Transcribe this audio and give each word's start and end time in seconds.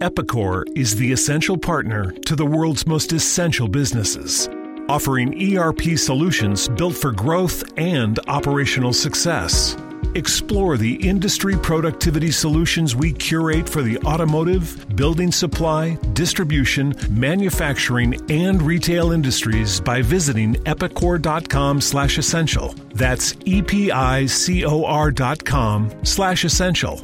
Epicor 0.00 0.64
is 0.76 0.94
the 0.94 1.10
essential 1.10 1.58
partner 1.58 2.12
to 2.12 2.36
the 2.36 2.46
world's 2.46 2.86
most 2.86 3.12
essential 3.12 3.66
businesses, 3.66 4.48
offering 4.88 5.34
ERP 5.56 5.98
solutions 5.98 6.68
built 6.68 6.94
for 6.94 7.10
growth 7.10 7.64
and 7.76 8.20
operational 8.28 8.92
success. 8.92 9.76
Explore 10.14 10.76
the 10.76 10.94
industry 10.94 11.56
productivity 11.56 12.30
solutions 12.30 12.94
we 12.94 13.12
curate 13.12 13.68
for 13.68 13.82
the 13.82 13.98
automotive, 13.98 14.86
building 14.94 15.32
supply, 15.32 15.96
distribution, 16.12 16.94
manufacturing, 17.10 18.14
and 18.30 18.62
retail 18.62 19.10
industries 19.10 19.80
by 19.80 20.00
visiting 20.00 20.54
epicor.com 20.64 21.80
slash 21.80 22.18
essential. 22.18 22.72
That's 22.94 23.34
E-P-I-C-O-R 23.44 25.10
dot 25.10 25.44
com 25.44 25.90
slash 26.04 26.44
essential. 26.44 27.00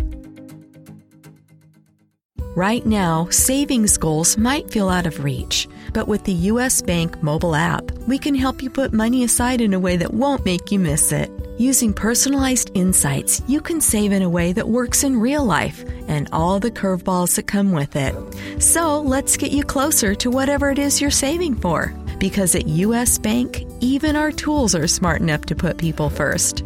Right 2.57 2.87
now, 2.87 3.27
savings 3.31 3.97
goals 3.97 4.39
might 4.39 4.71
feel 4.71 4.89
out 4.89 5.07
of 5.07 5.25
reach, 5.25 5.67
but 5.93 6.07
with 6.07 6.23
the 6.23 6.49
U.S. 6.53 6.81
Bank 6.81 7.21
mobile 7.21 7.57
app, 7.57 7.91
we 8.07 8.17
can 8.17 8.33
help 8.33 8.63
you 8.63 8.71
put 8.71 8.93
money 8.93 9.25
aside 9.25 9.61
in 9.61 9.75
a 9.75 9.81
way 9.81 9.97
that 9.97 10.15
won't 10.15 10.45
make 10.45 10.71
you 10.71 10.79
miss 10.79 11.11
it. 11.11 11.33
Using 11.59 11.93
personalized 11.93 12.71
insights, 12.75 13.43
you 13.49 13.61
can 13.61 13.81
save 13.81 14.13
in 14.13 14.23
a 14.23 14.29
way 14.29 14.53
that 14.53 14.69
works 14.69 15.03
in 15.03 15.19
real 15.19 15.45
life 15.45 15.85
and 16.07 16.29
all 16.31 16.61
the 16.61 16.71
curveballs 16.71 17.35
that 17.35 17.49
come 17.49 17.73
with 17.73 17.97
it. 17.97 18.15
So 18.63 19.01
let's 19.01 19.37
get 19.37 19.51
you 19.51 19.65
closer 19.65 20.15
to 20.15 20.31
whatever 20.31 20.71
it 20.71 20.79
is 20.79 21.01
you're 21.01 21.11
saving 21.11 21.57
for. 21.57 21.93
Because 22.21 22.55
at 22.55 22.69
U.S. 22.69 23.19
Bank, 23.19 23.65
even 23.81 24.15
our 24.15 24.31
tools 24.31 24.77
are 24.77 24.87
smart 24.87 25.21
enough 25.21 25.45
to 25.47 25.57
put 25.57 25.77
people 25.77 26.09
first. 26.09 26.65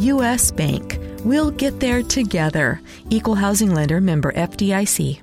U.S. 0.00 0.50
Bank. 0.50 0.98
We'll 1.24 1.50
get 1.50 1.80
there 1.80 2.02
together. 2.02 2.82
Equal 3.08 3.36
housing 3.36 3.72
lender 3.72 4.02
member 4.02 4.32
FDIC. 4.32 5.22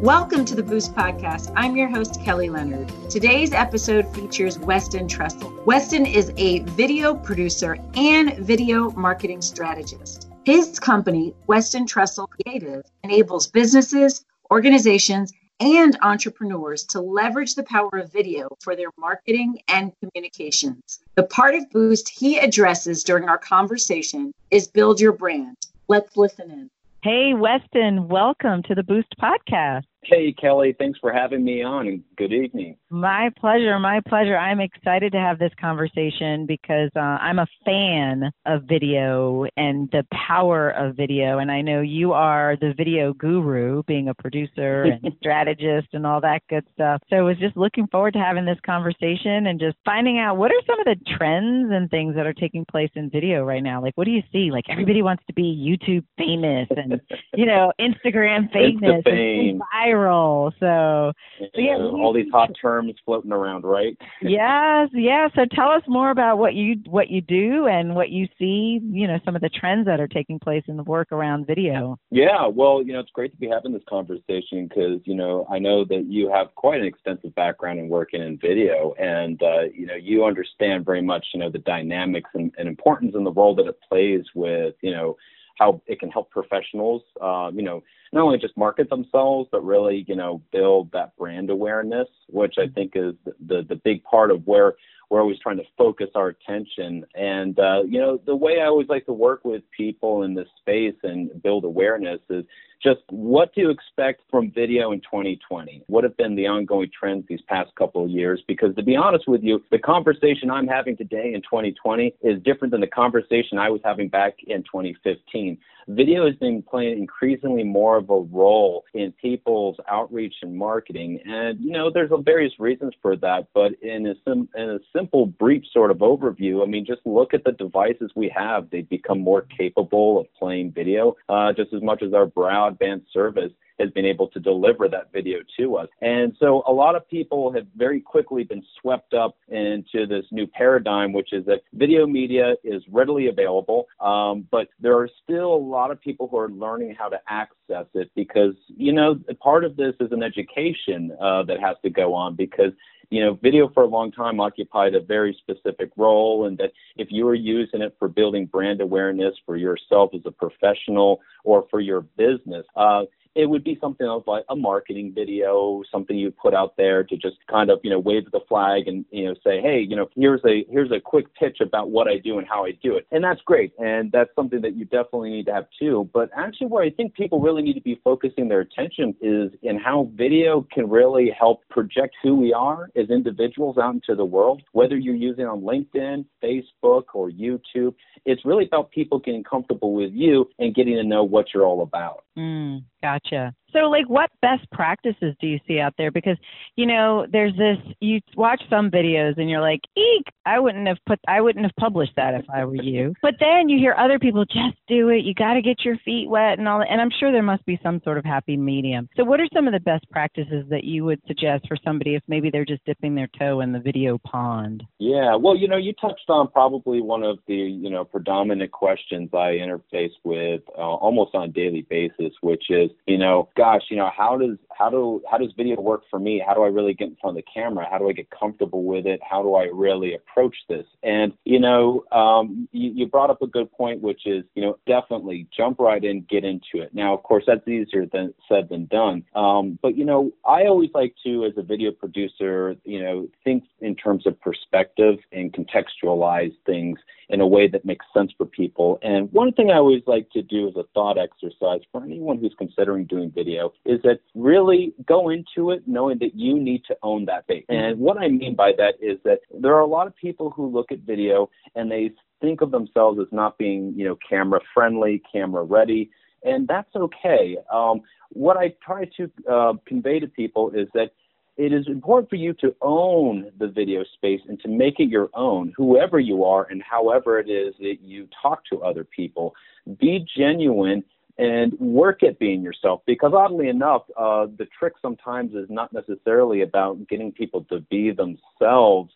Welcome 0.00 0.46
to 0.46 0.54
the 0.54 0.62
Boost 0.62 0.94
Podcast. 0.94 1.52
I'm 1.54 1.76
your 1.76 1.86
host, 1.86 2.22
Kelly 2.24 2.48
Leonard. 2.48 2.90
Today's 3.10 3.52
episode 3.52 4.08
features 4.14 4.58
Weston 4.58 5.06
Trussell. 5.06 5.62
Weston 5.66 6.06
is 6.06 6.32
a 6.38 6.60
video 6.60 7.14
producer 7.14 7.76
and 7.92 8.34
video 8.38 8.92
marketing 8.92 9.42
strategist. 9.42 10.30
His 10.46 10.78
company, 10.80 11.34
Weston 11.48 11.84
Trussell 11.84 12.28
Creative, 12.30 12.82
enables 13.04 13.48
businesses, 13.48 14.24
organizations, 14.50 15.34
and 15.60 15.98
entrepreneurs 16.00 16.84
to 16.84 17.02
leverage 17.02 17.54
the 17.54 17.64
power 17.64 17.90
of 17.98 18.10
video 18.10 18.48
for 18.60 18.74
their 18.74 18.88
marketing 18.98 19.60
and 19.68 19.92
communications. 20.00 21.00
The 21.16 21.24
part 21.24 21.54
of 21.54 21.68
Boost 21.72 22.08
he 22.08 22.38
addresses 22.38 23.04
during 23.04 23.28
our 23.28 23.36
conversation 23.36 24.32
is 24.50 24.66
build 24.66 24.98
your 24.98 25.12
brand. 25.12 25.58
Let's 25.88 26.16
listen 26.16 26.50
in. 26.50 26.70
Hey, 27.02 27.32
Weston, 27.34 28.08
welcome 28.08 28.62
to 28.62 28.74
the 28.74 28.82
Boost 28.82 29.14
Podcast. 29.18 29.84
Hey, 30.02 30.32
Kelly, 30.32 30.74
thanks 30.78 30.98
for 30.98 31.12
having 31.12 31.44
me 31.44 31.62
on 31.62 31.86
and 31.88 32.02
good 32.16 32.32
evening. 32.32 32.76
My 32.92 33.30
pleasure, 33.38 33.78
my 33.78 34.00
pleasure. 34.08 34.36
I'm 34.36 34.58
excited 34.58 35.12
to 35.12 35.18
have 35.18 35.38
this 35.38 35.52
conversation 35.60 36.44
because 36.44 36.90
uh, 36.96 36.98
I'm 36.98 37.38
a 37.38 37.46
fan 37.64 38.32
of 38.46 38.64
video 38.64 39.46
and 39.56 39.88
the 39.92 40.04
power 40.26 40.70
of 40.70 40.96
video. 40.96 41.38
And 41.38 41.52
I 41.52 41.60
know 41.60 41.82
you 41.82 42.12
are 42.12 42.56
the 42.60 42.74
video 42.76 43.12
guru, 43.12 43.84
being 43.84 44.08
a 44.08 44.14
producer 44.14 44.82
and 44.82 45.14
strategist 45.20 45.86
and 45.92 46.04
all 46.04 46.20
that 46.22 46.40
good 46.50 46.64
stuff. 46.74 47.00
So 47.08 47.16
I 47.16 47.20
was 47.20 47.38
just 47.38 47.56
looking 47.56 47.86
forward 47.86 48.14
to 48.14 48.18
having 48.18 48.44
this 48.44 48.58
conversation 48.66 49.46
and 49.46 49.60
just 49.60 49.76
finding 49.84 50.18
out 50.18 50.36
what 50.36 50.50
are 50.50 50.60
some 50.66 50.80
of 50.80 50.86
the 50.86 50.96
trends 51.16 51.70
and 51.72 51.88
things 51.90 52.16
that 52.16 52.26
are 52.26 52.34
taking 52.34 52.64
place 52.68 52.90
in 52.96 53.08
video 53.08 53.44
right 53.44 53.62
now. 53.62 53.80
Like, 53.80 53.96
what 53.96 54.06
do 54.06 54.10
you 54.10 54.22
see? 54.32 54.50
Like, 54.50 54.64
everybody 54.68 55.02
wants 55.02 55.22
to 55.28 55.32
be 55.32 55.44
YouTube 55.44 56.04
famous 56.18 56.66
and, 56.76 57.00
you 57.36 57.46
know, 57.46 57.70
Instagram 57.80 58.50
famous. 58.52 59.04
Fame 59.04 59.60
viral. 59.72 60.50
So, 60.58 61.12
so 61.38 61.60
yeah, 61.60 61.76
all 61.76 62.12
these 62.12 62.30
hot 62.32 62.50
terms 62.60 62.79
floating 63.04 63.32
around, 63.32 63.64
right? 63.64 63.96
yes, 64.22 64.88
yeah. 64.92 65.28
So 65.34 65.42
tell 65.54 65.68
us 65.68 65.82
more 65.86 66.10
about 66.10 66.38
what 66.38 66.54
you 66.54 66.76
what 66.86 67.10
you 67.10 67.20
do 67.20 67.66
and 67.66 67.94
what 67.94 68.10
you 68.10 68.26
see. 68.38 68.80
You 68.82 69.06
know, 69.06 69.18
some 69.24 69.36
of 69.36 69.42
the 69.42 69.48
trends 69.48 69.86
that 69.86 70.00
are 70.00 70.08
taking 70.08 70.38
place 70.38 70.64
in 70.68 70.76
the 70.76 70.82
work 70.82 71.12
around 71.12 71.46
video. 71.46 71.98
Yeah, 72.10 72.46
well, 72.46 72.82
you 72.82 72.92
know, 72.92 73.00
it's 73.00 73.10
great 73.10 73.32
to 73.32 73.38
be 73.38 73.48
having 73.48 73.72
this 73.72 73.82
conversation 73.88 74.68
because 74.68 75.00
you 75.04 75.14
know 75.14 75.46
I 75.50 75.58
know 75.58 75.84
that 75.84 76.06
you 76.06 76.30
have 76.30 76.54
quite 76.54 76.80
an 76.80 76.86
extensive 76.86 77.34
background 77.34 77.78
in 77.78 77.88
working 77.88 78.22
in 78.22 78.38
video, 78.38 78.94
and 78.98 79.42
uh, 79.42 79.62
you 79.74 79.86
know 79.86 79.96
you 79.96 80.24
understand 80.24 80.84
very 80.84 81.02
much 81.02 81.26
you 81.34 81.40
know 81.40 81.50
the 81.50 81.58
dynamics 81.58 82.30
and, 82.34 82.52
and 82.58 82.68
importance 82.68 83.14
and 83.14 83.26
the 83.26 83.32
role 83.32 83.54
that 83.56 83.66
it 83.66 83.78
plays 83.88 84.24
with 84.34 84.74
you 84.82 84.92
know 84.92 85.16
how 85.60 85.80
it 85.86 86.00
can 86.00 86.10
help 86.10 86.30
professionals, 86.30 87.02
uh, 87.20 87.50
you 87.54 87.62
know, 87.62 87.82
not 88.12 88.22
only 88.22 88.38
just 88.38 88.56
market 88.56 88.88
themselves, 88.88 89.48
but 89.52 89.62
really, 89.62 90.04
you 90.08 90.16
know, 90.16 90.42
build 90.52 90.90
that 90.92 91.14
brand 91.16 91.50
awareness, 91.50 92.08
which 92.28 92.54
I 92.58 92.66
think 92.66 92.92
is 92.96 93.14
the 93.46 93.62
the 93.68 93.76
big 93.84 94.02
part 94.02 94.30
of 94.30 94.44
where 94.46 94.74
we're 95.10 95.20
always 95.20 95.38
trying 95.38 95.58
to 95.58 95.64
focus 95.76 96.08
our 96.14 96.28
attention. 96.28 97.04
And 97.14 97.58
uh, 97.58 97.82
you 97.86 98.00
know, 98.00 98.18
the 98.24 98.34
way 98.34 98.60
I 98.60 98.66
always 98.66 98.88
like 98.88 99.04
to 99.06 99.12
work 99.12 99.44
with 99.44 99.62
people 99.76 100.22
in 100.22 100.34
this 100.34 100.48
space 100.60 100.96
and 101.02 101.30
build 101.42 101.64
awareness 101.64 102.20
is 102.30 102.44
just 102.82 103.00
what 103.10 103.52
to 103.54 103.70
expect 103.70 104.22
from 104.30 104.50
video 104.50 104.92
in 104.92 105.00
2020. 105.00 105.82
What 105.86 106.04
have 106.04 106.16
been 106.16 106.34
the 106.34 106.46
ongoing 106.46 106.90
trends 106.98 107.24
these 107.28 107.40
past 107.48 107.74
couple 107.76 108.04
of 108.04 108.10
years? 108.10 108.42
Because 108.46 108.74
to 108.76 108.82
be 108.82 108.96
honest 108.96 109.28
with 109.28 109.42
you, 109.42 109.62
the 109.70 109.78
conversation 109.78 110.50
I'm 110.50 110.66
having 110.66 110.96
today 110.96 111.32
in 111.34 111.42
2020 111.42 112.14
is 112.22 112.42
different 112.42 112.72
than 112.72 112.80
the 112.80 112.86
conversation 112.86 113.58
I 113.58 113.68
was 113.68 113.80
having 113.84 114.08
back 114.08 114.34
in 114.46 114.62
2015. 114.62 115.58
Video 115.88 116.26
has 116.26 116.36
been 116.36 116.62
playing 116.62 116.98
increasingly 116.98 117.64
more 117.64 117.96
of 117.96 118.10
a 118.10 118.20
role 118.20 118.84
in 118.94 119.12
people's 119.12 119.76
outreach 119.88 120.34
and 120.42 120.56
marketing. 120.56 121.18
And, 121.24 121.58
you 121.60 121.72
know, 121.72 121.90
there's 121.92 122.10
various 122.24 122.52
reasons 122.60 122.92
for 123.02 123.16
that. 123.16 123.48
But 123.54 123.72
in 123.82 124.06
a, 124.06 124.14
sim- 124.24 124.48
in 124.54 124.70
a 124.70 124.78
simple, 124.96 125.26
brief 125.26 125.64
sort 125.72 125.90
of 125.90 125.98
overview, 125.98 126.62
I 126.62 126.66
mean, 126.66 126.86
just 126.86 127.00
look 127.04 127.34
at 127.34 127.44
the 127.44 127.52
devices 127.52 128.12
we 128.14 128.32
have. 128.36 128.70
They've 128.70 128.88
become 128.88 129.20
more 129.20 129.42
capable 129.42 130.20
of 130.20 130.26
playing 130.38 130.72
video 130.72 131.16
uh, 131.28 131.52
just 131.52 131.72
as 131.72 131.82
much 131.82 132.02
as 132.02 132.12
our 132.12 132.26
broadband 132.70 133.02
service 133.12 133.52
has 133.80 133.90
been 133.90 134.04
able 134.04 134.28
to 134.28 134.40
deliver 134.40 134.88
that 134.88 135.12
video 135.12 135.38
to 135.58 135.76
us. 135.76 135.88
And 136.00 136.36
so 136.38 136.62
a 136.66 136.72
lot 136.72 136.94
of 136.94 137.08
people 137.08 137.52
have 137.52 137.66
very 137.76 138.00
quickly 138.00 138.44
been 138.44 138.62
swept 138.80 139.14
up 139.14 139.36
into 139.48 140.06
this 140.06 140.24
new 140.30 140.46
paradigm, 140.46 141.12
which 141.12 141.32
is 141.32 141.44
that 141.46 141.62
video 141.72 142.06
media 142.06 142.54
is 142.62 142.82
readily 142.90 143.28
available, 143.28 143.86
um, 144.00 144.46
but 144.50 144.68
there 144.80 144.96
are 144.96 145.08
still 145.22 145.54
a 145.54 145.64
lot 145.76 145.90
of 145.90 146.00
people 146.00 146.28
who 146.28 146.38
are 146.38 146.50
learning 146.50 146.94
how 146.98 147.08
to 147.08 147.20
access 147.28 147.86
it 147.94 148.10
because, 148.14 148.54
you 148.68 148.92
know, 148.92 149.18
part 149.40 149.64
of 149.64 149.76
this 149.76 149.94
is 150.00 150.12
an 150.12 150.22
education 150.22 151.16
uh, 151.20 151.42
that 151.44 151.58
has 151.60 151.76
to 151.82 151.90
go 151.90 152.14
on 152.14 152.36
because 152.36 152.72
you 153.10 153.20
know, 153.20 153.34
video 153.42 153.68
for 153.74 153.82
a 153.82 153.86
long 153.86 154.12
time 154.12 154.40
occupied 154.40 154.94
a 154.94 155.00
very 155.00 155.36
specific 155.40 155.90
role, 155.96 156.46
and 156.46 156.56
that 156.58 156.70
if 156.96 157.08
you 157.10 157.24
were 157.24 157.34
using 157.34 157.82
it 157.82 157.94
for 157.98 158.06
building 158.08 158.46
brand 158.46 158.80
awareness 158.80 159.34
for 159.44 159.56
yourself 159.56 160.10
as 160.14 160.20
a 160.24 160.30
professional 160.30 161.20
or 161.42 161.66
for 161.70 161.80
your 161.80 162.02
business, 162.02 162.64
uh, 162.76 163.02
it 163.34 163.46
would 163.46 163.62
be 163.62 163.78
something 163.80 164.06
else 164.06 164.24
like 164.26 164.44
a 164.48 164.56
marketing 164.56 165.12
video, 165.14 165.82
something 165.90 166.16
you 166.16 166.30
put 166.30 166.54
out 166.54 166.76
there 166.76 167.04
to 167.04 167.16
just 167.16 167.36
kind 167.48 167.70
of, 167.70 167.78
you 167.84 167.90
know, 167.90 167.98
wave 167.98 168.30
the 168.32 168.40
flag 168.48 168.88
and, 168.88 169.04
you 169.10 169.26
know, 169.26 169.34
say, 169.44 169.60
hey, 169.60 169.80
you 169.80 169.94
know, 169.94 170.08
here's 170.16 170.40
a 170.44 170.64
here's 170.68 170.90
a 170.90 171.00
quick 171.00 171.32
pitch 171.34 171.58
about 171.60 171.90
what 171.90 172.08
I 172.08 172.18
do 172.18 172.38
and 172.38 172.48
how 172.48 172.64
I 172.64 172.72
do 172.82 172.96
it. 172.96 173.06
And 173.12 173.22
that's 173.22 173.40
great. 173.42 173.72
And 173.78 174.10
that's 174.10 174.30
something 174.34 174.60
that 174.62 174.76
you 174.76 174.84
definitely 174.84 175.30
need 175.30 175.46
to 175.46 175.54
have 175.54 175.66
too. 175.78 176.10
But 176.12 176.30
actually 176.36 176.68
where 176.68 176.84
I 176.84 176.90
think 176.90 177.14
people 177.14 177.40
really 177.40 177.62
need 177.62 177.74
to 177.74 177.80
be 177.80 178.00
focusing 178.02 178.48
their 178.48 178.60
attention 178.60 179.14
is 179.20 179.52
in 179.62 179.78
how 179.78 180.10
video 180.14 180.66
can 180.72 180.88
really 180.88 181.30
help 181.38 181.62
project 181.68 182.16
who 182.22 182.34
we 182.34 182.52
are 182.52 182.90
as 182.96 183.10
individuals 183.10 183.78
out 183.78 183.94
into 183.94 184.14
the 184.14 184.24
world, 184.24 184.62
whether 184.72 184.96
you're 184.96 185.14
using 185.14 185.46
on 185.46 185.60
LinkedIn, 185.60 186.24
Facebook, 186.42 187.04
or 187.14 187.30
YouTube. 187.30 187.94
It's 188.24 188.44
really 188.44 188.66
about 188.66 188.90
people 188.90 189.18
getting 189.18 189.44
comfortable 189.44 189.94
with 189.94 190.12
you 190.12 190.48
and 190.58 190.74
getting 190.74 190.96
to 190.96 191.04
know 191.04 191.24
what 191.24 191.46
you're 191.54 191.64
all 191.64 191.82
about. 191.82 192.24
Mm, 192.36 192.84
gotcha. 193.02 193.54
So, 193.72 193.90
like, 193.90 194.08
what 194.08 194.30
best 194.42 194.70
practices 194.72 195.34
do 195.40 195.46
you 195.46 195.58
see 195.66 195.80
out 195.80 195.94
there? 195.98 196.10
Because, 196.10 196.36
you 196.76 196.86
know, 196.86 197.26
there's 197.30 197.56
this. 197.56 197.78
You 198.00 198.20
watch 198.36 198.62
some 198.68 198.90
videos 198.90 199.38
and 199.38 199.48
you're 199.48 199.60
like, 199.60 199.80
"Eek! 199.96 200.26
I 200.46 200.58
wouldn't 200.58 200.86
have 200.88 200.98
put. 201.06 201.18
I 201.28 201.40
wouldn't 201.40 201.64
have 201.64 201.74
published 201.78 202.12
that 202.16 202.34
if 202.34 202.44
I 202.52 202.64
were 202.64 202.82
you." 202.82 203.14
But 203.22 203.34
then 203.40 203.68
you 203.68 203.78
hear 203.78 203.94
other 203.98 204.18
people, 204.18 204.44
"Just 204.44 204.76
do 204.88 205.08
it. 205.10 205.24
You 205.24 205.34
got 205.34 205.54
to 205.54 205.62
get 205.62 205.84
your 205.84 205.96
feet 206.04 206.28
wet 206.28 206.58
and 206.58 206.68
all 206.68 206.78
that." 206.80 206.90
And 206.90 207.00
I'm 207.00 207.10
sure 207.18 207.32
there 207.32 207.42
must 207.42 207.64
be 207.66 207.78
some 207.82 208.00
sort 208.04 208.18
of 208.18 208.24
happy 208.24 208.56
medium. 208.56 209.08
So, 209.16 209.24
what 209.24 209.40
are 209.40 209.48
some 209.54 209.66
of 209.66 209.72
the 209.72 209.80
best 209.80 210.08
practices 210.10 210.66
that 210.70 210.84
you 210.84 211.04
would 211.04 211.20
suggest 211.26 211.66
for 211.68 211.76
somebody 211.84 212.14
if 212.14 212.22
maybe 212.28 212.50
they're 212.50 212.64
just 212.64 212.84
dipping 212.84 213.14
their 213.14 213.28
toe 213.38 213.60
in 213.60 213.72
the 213.72 213.80
video 213.80 214.18
pond? 214.18 214.82
Yeah, 214.98 215.36
well, 215.36 215.56
you 215.56 215.68
know, 215.68 215.76
you 215.76 215.92
touched 216.00 216.28
on 216.28 216.48
probably 216.48 217.00
one 217.00 217.22
of 217.22 217.38
the 217.46 217.54
you 217.54 217.90
know 217.90 218.04
predominant 218.04 218.70
questions 218.70 219.30
I 219.32 219.58
interface 219.58 220.12
with 220.24 220.62
uh, 220.76 220.80
almost 220.80 221.34
on 221.34 221.44
a 221.44 221.52
daily 221.52 221.86
basis, 221.88 222.32
which 222.40 222.64
is, 222.70 222.90
you 223.06 223.18
know, 223.18 223.48
gosh, 223.60 223.82
you 223.90 223.96
know, 223.98 224.10
how 224.16 224.38
does 224.38 224.56
how 224.80 224.88
do 224.88 225.22
how 225.30 225.36
does 225.36 225.52
video 225.56 225.78
work 225.80 226.02
for 226.08 226.18
me? 226.18 226.42
How 226.44 226.54
do 226.54 226.62
I 226.62 226.68
really 226.68 226.94
get 226.94 227.08
in 227.08 227.16
front 227.20 227.36
of 227.36 227.44
the 227.44 227.50
camera? 227.52 227.86
How 227.90 227.98
do 227.98 228.08
I 228.08 228.12
get 228.12 228.28
comfortable 228.30 228.84
with 228.84 229.06
it? 229.06 229.20
How 229.28 229.42
do 229.42 229.54
I 229.54 229.64
really 229.72 230.14
approach 230.14 230.56
this? 230.68 230.86
And 231.02 231.34
you 231.44 231.60
know, 231.60 232.04
um, 232.12 232.66
you, 232.72 232.90
you 232.94 233.06
brought 233.06 233.28
up 233.28 233.42
a 233.42 233.46
good 233.46 233.70
point, 233.70 234.00
which 234.00 234.26
is, 234.26 234.44
you 234.54 234.62
know, 234.62 234.78
definitely 234.86 235.46
jump 235.54 235.78
right 235.78 236.02
in, 236.02 236.26
get 236.30 236.44
into 236.44 236.82
it. 236.82 236.94
Now, 236.94 237.12
of 237.12 237.22
course, 237.22 237.44
that's 237.46 237.66
easier 237.68 238.06
than 238.10 238.32
said 238.48 238.68
than 238.70 238.86
done. 238.86 239.22
Um, 239.34 239.78
but 239.82 239.96
you 239.96 240.06
know, 240.06 240.32
I 240.46 240.64
always 240.64 240.90
like 240.94 241.14
to, 241.24 241.44
as 241.44 241.52
a 241.58 241.62
video 241.62 241.92
producer, 241.92 242.74
you 242.84 243.02
know, 243.02 243.28
think 243.44 243.64
in 243.80 243.94
terms 243.94 244.26
of 244.26 244.40
perspective 244.40 245.16
and 245.30 245.52
contextualize 245.52 246.54
things 246.64 246.98
in 247.30 247.40
a 247.40 247.46
way 247.46 247.68
that 247.68 247.84
makes 247.84 248.04
sense 248.12 248.32
for 248.36 248.44
people. 248.44 248.98
And 249.02 249.30
one 249.32 249.52
thing 249.52 249.70
I 249.70 249.76
always 249.76 250.02
like 250.06 250.28
to 250.30 250.42
do 250.42 250.68
as 250.68 250.74
a 250.76 250.84
thought 250.94 251.16
exercise 251.16 251.80
for 251.92 252.02
anyone 252.02 252.38
who's 252.38 252.54
considering 252.58 253.04
doing 253.04 253.30
video 253.32 253.72
is 253.84 254.02
that 254.02 254.20
really 254.34 254.69
go 255.06 255.30
into 255.30 255.70
it 255.70 255.82
knowing 255.86 256.18
that 256.18 256.34
you 256.34 256.58
need 256.58 256.82
to 256.86 256.96
own 257.02 257.24
that 257.26 257.46
base. 257.46 257.64
And 257.68 257.98
what 257.98 258.18
I 258.18 258.28
mean 258.28 258.54
by 258.54 258.72
that 258.76 258.94
is 259.00 259.18
that 259.24 259.40
there 259.60 259.74
are 259.74 259.80
a 259.80 259.86
lot 259.86 260.06
of 260.06 260.16
people 260.16 260.50
who 260.50 260.66
look 260.66 260.92
at 260.92 261.00
video 261.00 261.50
and 261.74 261.90
they 261.90 262.12
think 262.40 262.60
of 262.60 262.70
themselves 262.70 263.18
as 263.20 263.26
not 263.32 263.58
being, 263.58 263.92
you 263.96 264.04
know, 264.06 264.16
camera 264.28 264.60
friendly, 264.74 265.22
camera 265.32 265.62
ready, 265.62 266.10
and 266.42 266.66
that's 266.66 266.94
okay. 266.96 267.56
Um, 267.72 268.00
what 268.30 268.56
I 268.56 268.74
try 268.84 269.04
to 269.16 269.30
uh, 269.50 269.72
convey 269.86 270.20
to 270.20 270.26
people 270.26 270.70
is 270.70 270.88
that 270.94 271.10
it 271.56 271.72
is 271.74 271.86
important 271.88 272.30
for 272.30 272.36
you 272.36 272.54
to 272.54 272.74
own 272.80 273.50
the 273.58 273.68
video 273.68 274.02
space 274.14 274.40
and 274.48 274.58
to 274.60 274.68
make 274.68 274.98
it 274.98 275.10
your 275.10 275.28
own, 275.34 275.74
whoever 275.76 276.18
you 276.18 276.44
are 276.44 276.66
and 276.70 276.82
however 276.82 277.38
it 277.38 277.50
is 277.50 277.74
that 277.80 277.98
you 278.00 278.28
talk 278.40 278.62
to 278.72 278.82
other 278.82 279.04
people. 279.04 279.54
Be 279.98 280.26
genuine 280.36 281.04
and 281.40 281.72
work 281.80 282.22
at 282.22 282.38
being 282.38 282.62
yourself 282.62 283.00
because 283.06 283.32
oddly 283.34 283.68
enough 283.68 284.02
uh, 284.18 284.46
the 284.58 284.66
trick 284.78 284.92
sometimes 285.00 285.54
is 285.54 285.66
not 285.70 285.90
necessarily 285.90 286.60
about 286.60 287.08
getting 287.08 287.32
people 287.32 287.64
to 287.64 287.80
be 287.90 288.10
themselves 288.10 289.10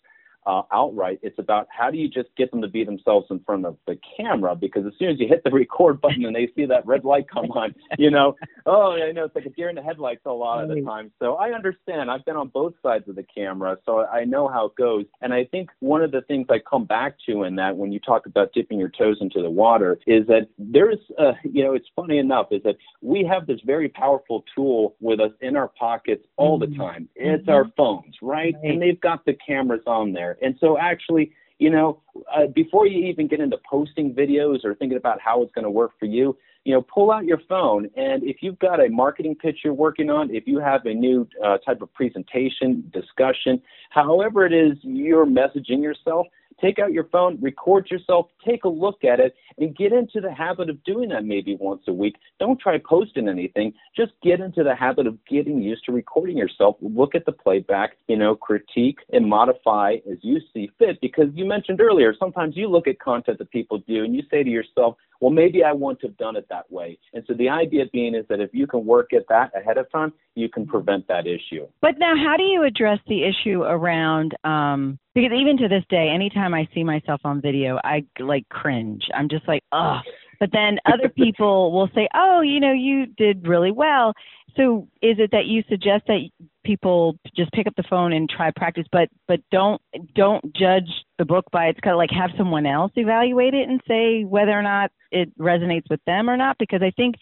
uh, 0.47 0.63
outright. 0.73 1.19
It's 1.23 1.39
about 1.39 1.67
how 1.71 1.91
do 1.91 1.99
you 1.99 2.09
just 2.09 2.29
get 2.37 2.51
them 2.51 2.61
to 2.63 2.69
be 2.69 2.85
themselves 2.85 3.27
in 3.31 3.41
front 3.41 3.67
of 3.67 3.77
the 3.87 3.99
camera 4.17 4.55
because 4.55 4.87
as 4.87 4.93
soon 4.99 5.09
as 5.09 5.19
you 5.19 5.27
hit 5.27 5.43
the 5.45 5.51
record 5.51 6.01
button 6.01 6.25
and 6.25 6.37
they 6.37 6.49
see 6.55 6.67
that 6.67 6.87
red 6.87 7.05
light 7.05 7.27
come 7.33 7.51
on, 7.53 7.75
you 7.99 8.11
know, 8.11 8.37
oh, 8.67 8.93
I 8.93 9.13
know 9.13 9.25
it's 9.25 9.35
like 9.35 9.47
a 9.47 9.51
deer 9.51 9.69
in 9.69 9.77
the 9.77 9.83
headlights 9.83 10.23
a 10.27 10.33
lot 10.33 10.63
of 10.63 10.69
the 10.69 10.81
time. 10.83 11.11
So 11.19 11.35
I 11.35 11.53
understand. 11.53 12.11
I've 12.11 12.25
been 12.25 12.37
on 12.37 12.49
both 12.49 12.75
sides 12.83 13.09
of 13.09 13.17
the 13.17 13.25
camera, 13.25 13.77
so 13.85 14.05
I 14.07 14.25
know 14.25 14.49
how 14.49 14.67
it 14.67 14.77
goes. 14.77 15.05
And 15.23 15.33
I 15.33 15.45
think 15.45 15.71
one 15.81 16.03
of 16.03 16.13
the 16.13 16.23
things 16.23 16.47
I 16.51 16.59
come 16.59 16.85
back 16.85 17.17
to 17.27 17.45
in 17.45 17.57
that 17.57 17.77
when 17.77 17.93
you 17.93 18.01
talk 18.01 18.27
about 18.27 18.53
dipping 18.53 18.79
your 18.79 18.91
toes 18.91 19.19
into 19.21 19.43
the 19.43 19.51
water 19.51 19.99
is 20.07 20.27
that 20.27 20.49
there's, 20.59 20.99
uh, 21.19 21.33
you 21.45 21.65
know, 21.65 21.75
it's 21.75 21.89
funny 21.97 22.19
enough 22.19 22.49
is 22.51 22.63
that 22.65 22.77
we 23.01 23.25
have 23.25 23.47
this 23.47 23.61
very 23.65 23.89
powerful 23.89 24.45
tool 24.55 24.95
with 25.01 25.21
us 25.21 25.33
in 25.41 25.57
our 25.57 25.69
pockets 25.69 26.25
all 26.37 26.59
the 26.59 26.67
mm-hmm. 26.67 26.81
time. 26.81 27.09
It's 27.15 27.43
mm-hmm. 27.43 27.51
our 27.51 27.71
phones, 27.77 28.15
right? 28.21 28.35
right? 28.35 28.55
And 28.63 28.83
they've 28.83 29.01
got 29.01 29.25
the 29.25 29.37
cameras 29.47 29.83
on 29.87 30.13
there. 30.13 30.34
And 30.43 30.57
so 30.61 30.79
actually, 30.79 31.33
you 31.59 31.71
know, 31.71 32.01
uh, 32.35 32.47
before 32.55 32.87
you 32.87 33.07
even 33.07 33.29
get 33.29 33.41
into 33.41 33.59
posting 33.69 34.13
videos 34.15 34.65
or 34.65 34.75
thinking 34.75 34.99
about 34.99 35.21
how 35.21 35.43
it's 35.43 35.53
going 35.55 35.65
to 35.65 35.71
work 35.71 35.93
for 35.99 36.07
you, 36.07 36.37
you 36.65 36.73
know, 36.75 36.83
pull 36.83 37.13
out 37.13 37.25
your 37.25 37.41
phone. 37.49 37.89
And 37.97 38.25
if 38.25 38.39
you've 38.41 38.59
got 38.59 38.81
a 38.85 38.89
marketing 38.89 39.35
pitch 39.35 39.59
you're 39.63 39.75
working 39.75 40.11
on, 40.11 40.35
if 40.35 40.47
you 40.47 40.59
have 40.59 40.85
a 40.87 40.95
new 40.95 41.29
uh, 41.45 41.59
type 41.59 41.83
of 41.83 41.93
presentation, 41.93 42.91
discussion, 42.93 43.61
however 43.91 44.47
it 44.47 44.53
is 44.53 44.79
you're 44.83 45.27
messaging 45.27 45.83
yourself, 45.83 46.27
take 46.61 46.79
out 46.79 46.93
your 46.93 47.05
phone, 47.05 47.39
record 47.41 47.91
yourself, 47.91 48.27
take 48.47 48.65
a 48.65 48.69
look 48.69 49.05
at 49.05 49.21
it, 49.21 49.35
and 49.59 49.77
get 49.77 49.93
into 49.93 50.21
the 50.21 50.33
habit 50.33 50.71
of 50.71 50.83
doing 50.85 51.09
that 51.11 51.25
maybe 51.25 51.57
once 51.61 51.83
a 51.89 51.93
week. 51.93 52.17
Don't 52.39 52.61
try 52.61 52.79
posting 52.79 53.29
anything. 53.29 53.73
Just 53.97 54.13
get 54.23 54.41
into 54.41 54.63
the 54.63 54.75
habit 54.75 55.07
of 55.07 55.19
getting 55.27 55.61
used 55.63 55.85
to 55.87 55.93
recording 55.93 56.37
yourself. 56.37 56.77
Look 56.81 57.15
at 57.15 57.25
the 57.27 57.33
playback, 57.33 57.97
you 58.09 58.17
know, 58.17 58.35
critique 58.35 58.99
and 59.13 59.29
modify 59.29 59.97
as 60.11 60.19
you 60.23 60.41
see 60.53 60.71
fit. 60.79 61.01
Because 61.01 61.29
you 61.35 61.45
mentioned 61.45 61.81
earlier, 61.81 62.15
sometimes 62.19 62.57
you 62.57 62.69
look 62.69 62.87
at 62.87 62.99
content 62.99 63.39
that 63.39 63.51
people 63.51 63.79
do 63.87 64.05
and 64.05 64.15
you 64.15 64.23
say 64.31 64.43
to 64.43 64.51
yourself, 64.51 64.97
well, 65.21 65.31
maybe 65.31 65.63
I 65.65 65.73
wouldn't 65.73 66.03
have 66.03 66.17
done 66.19 66.37
it 66.37 66.47
that 66.51 66.71
way. 66.71 66.99
And 67.15 67.25
so 67.27 67.35
the 67.35 67.49
idea 67.49 67.85
being 67.93 68.15
is 68.15 68.27
that 68.29 68.41
if 68.41 68.51
you 68.53 68.67
can 68.67 68.85
work 68.85 69.13
at 69.13 69.23
that 69.29 69.53
ahead 69.57 69.79
of 69.79 69.91
time, 69.91 70.13
you 70.35 70.49
can 70.49 70.67
prevent 70.67 71.09
that 71.09 71.27
issue. 71.27 71.67
But 71.81 71.99
now, 71.99 72.15
how 72.17 72.37
do 72.37 72.43
you 72.43 72.65
address 72.65 72.99
the 73.07 73.23
issue 73.25 73.63
around? 73.63 74.37
Um, 74.45 74.99
because 75.15 75.31
even 75.33 75.57
to 75.59 75.69
this 75.69 75.85
day, 75.89 76.11
anytime 76.13 76.55
I 76.55 76.69
see 76.75 76.83
myself 76.83 77.21
on 77.25 77.41
video, 77.41 77.79
I 77.85 78.05
like 78.19 78.49
cringe. 78.49 79.05
I'm 79.15 79.29
just 79.29 79.47
like, 79.47 79.63
ugh. 79.73 80.03
But 80.41 80.51
then 80.53 80.79
other 80.87 81.09
people 81.09 81.73
will 81.73 81.89
say, 81.95 82.09
oh, 82.15 82.41
you 82.41 82.59
know, 82.61 82.73
you 82.73 83.07
did 83.07 83.47
really 83.47 83.71
well. 83.71 84.13
So 84.57 84.89
is 85.03 85.17
it 85.19 85.31
that 85.33 85.47
you 85.47 85.63
suggest 85.69 86.05
that 86.07 86.29
people 86.65 87.17
just 87.37 87.53
pick 87.53 87.67
up 87.67 87.75
the 87.77 87.83
phone 87.89 88.13
and 88.13 88.29
try 88.29 88.51
practice, 88.55 88.87
but 88.93 89.09
but 89.27 89.41
don't 89.51 89.81
don't 90.15 90.55
judge 90.55 90.89
the 91.19 91.25
book 91.25 91.45
by 91.53 91.67
its 91.67 91.81
kind 91.81 91.93
of 91.93 91.99
like 91.99 92.11
have 92.11 92.31
someone 92.39 92.67
else 92.67 92.93
evaluate 92.95 93.55
it 93.55 93.69
and 93.69 93.81
say 93.89 94.23
whether 94.25 94.53
or 94.53 94.63
not 94.63 94.93
it 95.11 95.37
resonates 95.39 95.91
with 95.91 96.01
them 96.07 96.31
or 96.31 96.37
not? 96.37 96.57
Because 96.59 96.83
I 96.83 96.93
think 96.93 97.17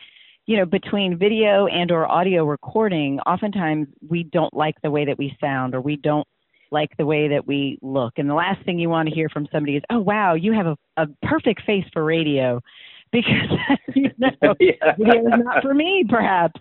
you 0.44 0.58
know 0.58 0.66
between 0.66 1.16
video 1.16 1.66
and 1.66 1.90
or 1.90 2.10
audio 2.10 2.44
recording 2.44 3.18
oftentimes 3.20 3.88
we 4.06 4.24
don't 4.24 4.52
like 4.52 4.74
the 4.82 4.90
way 4.90 5.06
that 5.06 5.16
we 5.16 5.34
sound 5.40 5.74
or 5.74 5.80
we 5.80 5.96
don't 5.96 6.26
like 6.72 6.90
the 6.96 7.06
way 7.06 7.28
that 7.28 7.46
we 7.46 7.78
look. 7.82 8.14
And 8.16 8.28
the 8.28 8.34
last 8.34 8.64
thing 8.64 8.78
you 8.78 8.88
want 8.88 9.08
to 9.08 9.14
hear 9.14 9.28
from 9.28 9.46
somebody 9.52 9.76
is 9.76 9.82
oh 9.90 10.00
wow 10.00 10.34
you 10.34 10.52
have 10.52 10.66
a, 10.66 10.76
a 10.96 11.06
perfect 11.22 11.62
face 11.64 11.84
for 11.92 12.04
radio. 12.04 12.60
Because 13.12 13.84
you 13.94 14.10
know 14.18 14.30
yeah. 14.58 14.94
is 14.96 15.44
not 15.44 15.62
for 15.62 15.74
me 15.74 16.02
perhaps. 16.08 16.58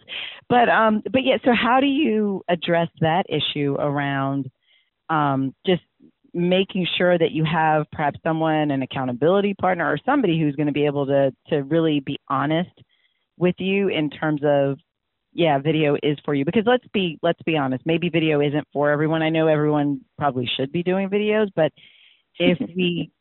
But 0.49 0.67
um 0.67 1.01
but 1.09 1.23
yeah 1.23 1.37
so 1.45 1.51
how 1.53 1.79
do 1.79 1.87
you 1.87 2.43
address 2.49 2.89
that 2.99 3.23
issue 3.29 3.77
around 3.79 4.51
um 5.09 5.55
just 5.65 5.81
making 6.33 6.87
sure 6.97 7.17
that 7.17 7.31
you 7.31 7.45
have 7.45 7.85
perhaps 7.91 8.19
someone 8.21 8.71
an 8.71 8.81
accountability 8.81 9.53
partner 9.53 9.89
or 9.89 9.97
somebody 10.05 10.37
who's 10.37 10.55
going 10.57 10.67
to 10.67 10.73
be 10.73 10.85
able 10.85 11.05
to 11.05 11.33
to 11.47 11.63
really 11.63 12.01
be 12.01 12.19
honest 12.29 12.71
with 13.37 13.55
you 13.57 13.87
in 13.87 14.09
terms 14.09 14.41
of 14.43 14.77
yeah 15.33 15.59
video 15.59 15.95
is 16.03 16.17
for 16.25 16.33
you. 16.33 16.45
Because 16.45 16.63
let's 16.65 16.85
be 16.93 17.17
let's 17.21 17.41
be 17.43 17.57
honest 17.57 17.85
maybe 17.85 18.09
video 18.09 18.41
isn't 18.41 18.67
for 18.73 18.89
everyone. 18.89 19.21
I 19.21 19.29
know 19.29 19.47
everyone 19.47 20.01
probably 20.17 20.49
should 20.57 20.71
be 20.71 20.83
doing 20.83 21.09
videos 21.09 21.47
but 21.55 21.71
if 22.39 22.57
we 22.75 23.11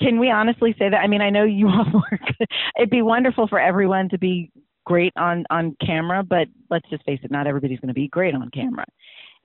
can 0.00 0.18
we 0.18 0.30
honestly 0.30 0.74
say 0.78 0.88
that? 0.90 0.98
I 0.98 1.06
mean 1.06 1.20
i 1.20 1.30
know 1.30 1.44
you 1.44 1.68
all 1.68 1.86
work. 2.10 2.48
It'd 2.76 2.90
be 2.90 3.02
wonderful 3.02 3.48
for 3.48 3.60
everyone 3.60 4.08
to 4.10 4.18
be 4.18 4.50
great 4.84 5.12
on 5.16 5.44
on 5.50 5.76
camera 5.84 6.22
but 6.22 6.46
let's 6.70 6.88
just 6.90 7.04
face 7.04 7.18
it 7.22 7.30
not 7.30 7.46
everybody's 7.46 7.80
going 7.80 7.88
to 7.88 7.94
be 7.94 8.08
great 8.08 8.34
on 8.34 8.50
camera. 8.50 8.84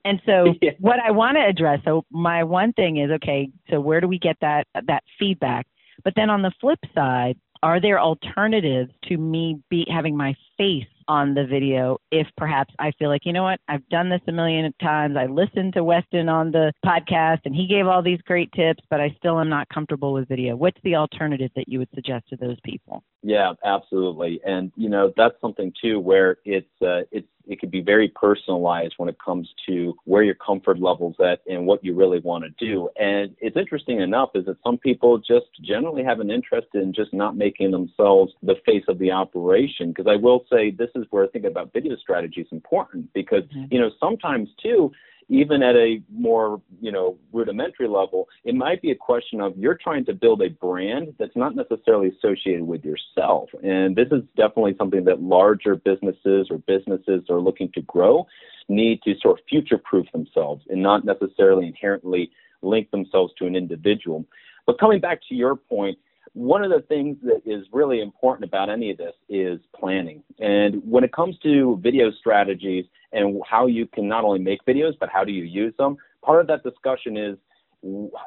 And 0.04 0.20
so 0.26 0.54
yeah. 0.62 0.72
what 0.78 0.98
i 1.00 1.10
want 1.10 1.36
to 1.36 1.44
address 1.44 1.80
so 1.84 2.04
my 2.10 2.44
one 2.44 2.72
thing 2.72 2.98
is 2.98 3.10
okay 3.10 3.48
so 3.70 3.80
where 3.80 4.00
do 4.00 4.08
we 4.08 4.18
get 4.18 4.36
that 4.40 4.66
that 4.86 5.02
feedback? 5.18 5.66
But 6.04 6.14
then 6.16 6.30
on 6.30 6.42
the 6.42 6.52
flip 6.60 6.80
side 6.94 7.36
are 7.62 7.80
there 7.80 8.00
alternatives 8.00 8.90
to 9.08 9.16
me 9.16 9.60
be 9.70 9.86
having 9.90 10.16
my 10.16 10.34
face 10.58 10.86
on 11.08 11.34
the 11.34 11.44
video 11.44 11.98
if 12.10 12.26
perhaps 12.36 12.72
I 12.78 12.92
feel 12.98 13.08
like, 13.08 13.22
you 13.24 13.32
know 13.32 13.42
what, 13.42 13.60
I've 13.68 13.86
done 13.88 14.08
this 14.08 14.20
a 14.28 14.32
million 14.32 14.72
times. 14.80 15.16
I 15.16 15.26
listened 15.26 15.74
to 15.74 15.84
Weston 15.84 16.28
on 16.28 16.52
the 16.52 16.72
podcast 16.84 17.40
and 17.44 17.54
he 17.54 17.66
gave 17.66 17.86
all 17.86 18.02
these 18.02 18.20
great 18.22 18.50
tips, 18.52 18.82
but 18.90 19.00
I 19.00 19.14
still 19.18 19.40
am 19.40 19.48
not 19.48 19.68
comfortable 19.68 20.12
with 20.12 20.28
video. 20.28 20.56
What's 20.56 20.80
the 20.84 20.96
alternative 20.96 21.50
that 21.56 21.68
you 21.68 21.78
would 21.78 21.88
suggest 21.94 22.28
to 22.28 22.36
those 22.36 22.56
people? 22.64 23.02
Yeah, 23.22 23.52
absolutely. 23.64 24.40
And 24.44 24.72
you 24.76 24.88
know, 24.88 25.12
that's 25.16 25.34
something 25.40 25.72
too 25.80 26.00
where 26.00 26.38
it's 26.44 26.66
uh, 26.80 27.02
it's 27.10 27.28
it 27.46 27.60
can 27.60 27.70
be 27.70 27.80
very 27.80 28.08
personalized 28.08 28.94
when 28.96 29.08
it 29.08 29.16
comes 29.24 29.52
to 29.66 29.94
where 30.04 30.22
your 30.22 30.34
comfort 30.34 30.78
level's 30.78 31.16
at 31.20 31.40
and 31.46 31.66
what 31.66 31.84
you 31.84 31.94
really 31.94 32.20
want 32.20 32.44
to 32.44 32.50
do. 32.64 32.88
And 32.98 33.34
it's 33.38 33.56
interesting 33.56 34.00
enough 34.00 34.30
is 34.34 34.46
that 34.46 34.56
some 34.64 34.78
people 34.78 35.18
just 35.18 35.46
generally 35.62 36.04
have 36.04 36.20
an 36.20 36.30
interest 36.30 36.68
in 36.74 36.92
just 36.92 37.12
not 37.12 37.36
making 37.36 37.70
themselves 37.70 38.32
the 38.42 38.56
face 38.64 38.84
of 38.88 38.98
the 38.98 39.10
operation. 39.10 39.88
Because 39.88 40.06
I 40.08 40.16
will 40.16 40.44
say 40.50 40.70
this 40.70 40.90
is 40.94 41.04
where 41.10 41.26
thinking 41.26 41.50
about 41.50 41.72
video 41.72 41.96
strategy 41.96 42.42
is 42.42 42.48
important 42.52 43.12
because, 43.12 43.44
mm-hmm. 43.44 43.66
you 43.70 43.80
know, 43.80 43.90
sometimes 44.00 44.48
too, 44.62 44.92
even 45.32 45.62
at 45.62 45.74
a 45.76 46.02
more, 46.12 46.60
you 46.82 46.92
know, 46.92 47.16
rudimentary 47.32 47.88
level, 47.88 48.28
it 48.44 48.54
might 48.54 48.82
be 48.82 48.90
a 48.90 48.94
question 48.94 49.40
of 49.40 49.56
you're 49.56 49.78
trying 49.82 50.04
to 50.04 50.12
build 50.12 50.42
a 50.42 50.50
brand 50.50 51.14
that's 51.18 51.34
not 51.34 51.56
necessarily 51.56 52.12
associated 52.18 52.62
with 52.62 52.84
yourself. 52.84 53.48
And 53.62 53.96
this 53.96 54.08
is 54.12 54.20
definitely 54.36 54.74
something 54.76 55.04
that 55.04 55.22
larger 55.22 55.74
businesses 55.74 56.48
or 56.50 56.58
businesses 56.58 57.22
are 57.30 57.40
looking 57.40 57.72
to 57.72 57.80
grow 57.80 58.26
need 58.68 59.00
to 59.04 59.14
sort 59.22 59.38
of 59.38 59.44
future 59.48 59.78
proof 59.78 60.06
themselves 60.12 60.64
and 60.68 60.82
not 60.82 61.06
necessarily 61.06 61.66
inherently 61.66 62.30
link 62.60 62.90
themselves 62.90 63.32
to 63.38 63.46
an 63.46 63.56
individual. 63.56 64.26
But 64.66 64.78
coming 64.78 65.00
back 65.00 65.20
to 65.30 65.34
your 65.34 65.56
point, 65.56 65.96
one 66.34 66.64
of 66.64 66.70
the 66.70 66.80
things 66.88 67.18
that 67.22 67.42
is 67.44 67.66
really 67.72 68.00
important 68.00 68.48
about 68.48 68.70
any 68.70 68.90
of 68.90 68.96
this 68.96 69.14
is 69.28 69.60
planning. 69.78 70.22
And 70.38 70.82
when 70.84 71.04
it 71.04 71.12
comes 71.12 71.36
to 71.42 71.78
video 71.82 72.10
strategies 72.10 72.86
and 73.12 73.40
how 73.48 73.66
you 73.66 73.86
can 73.86 74.08
not 74.08 74.24
only 74.24 74.40
make 74.40 74.64
videos, 74.64 74.94
but 74.98 75.10
how 75.10 75.24
do 75.24 75.32
you 75.32 75.44
use 75.44 75.74
them, 75.78 75.96
part 76.24 76.40
of 76.40 76.46
that 76.46 76.62
discussion 76.62 77.16
is 77.16 77.36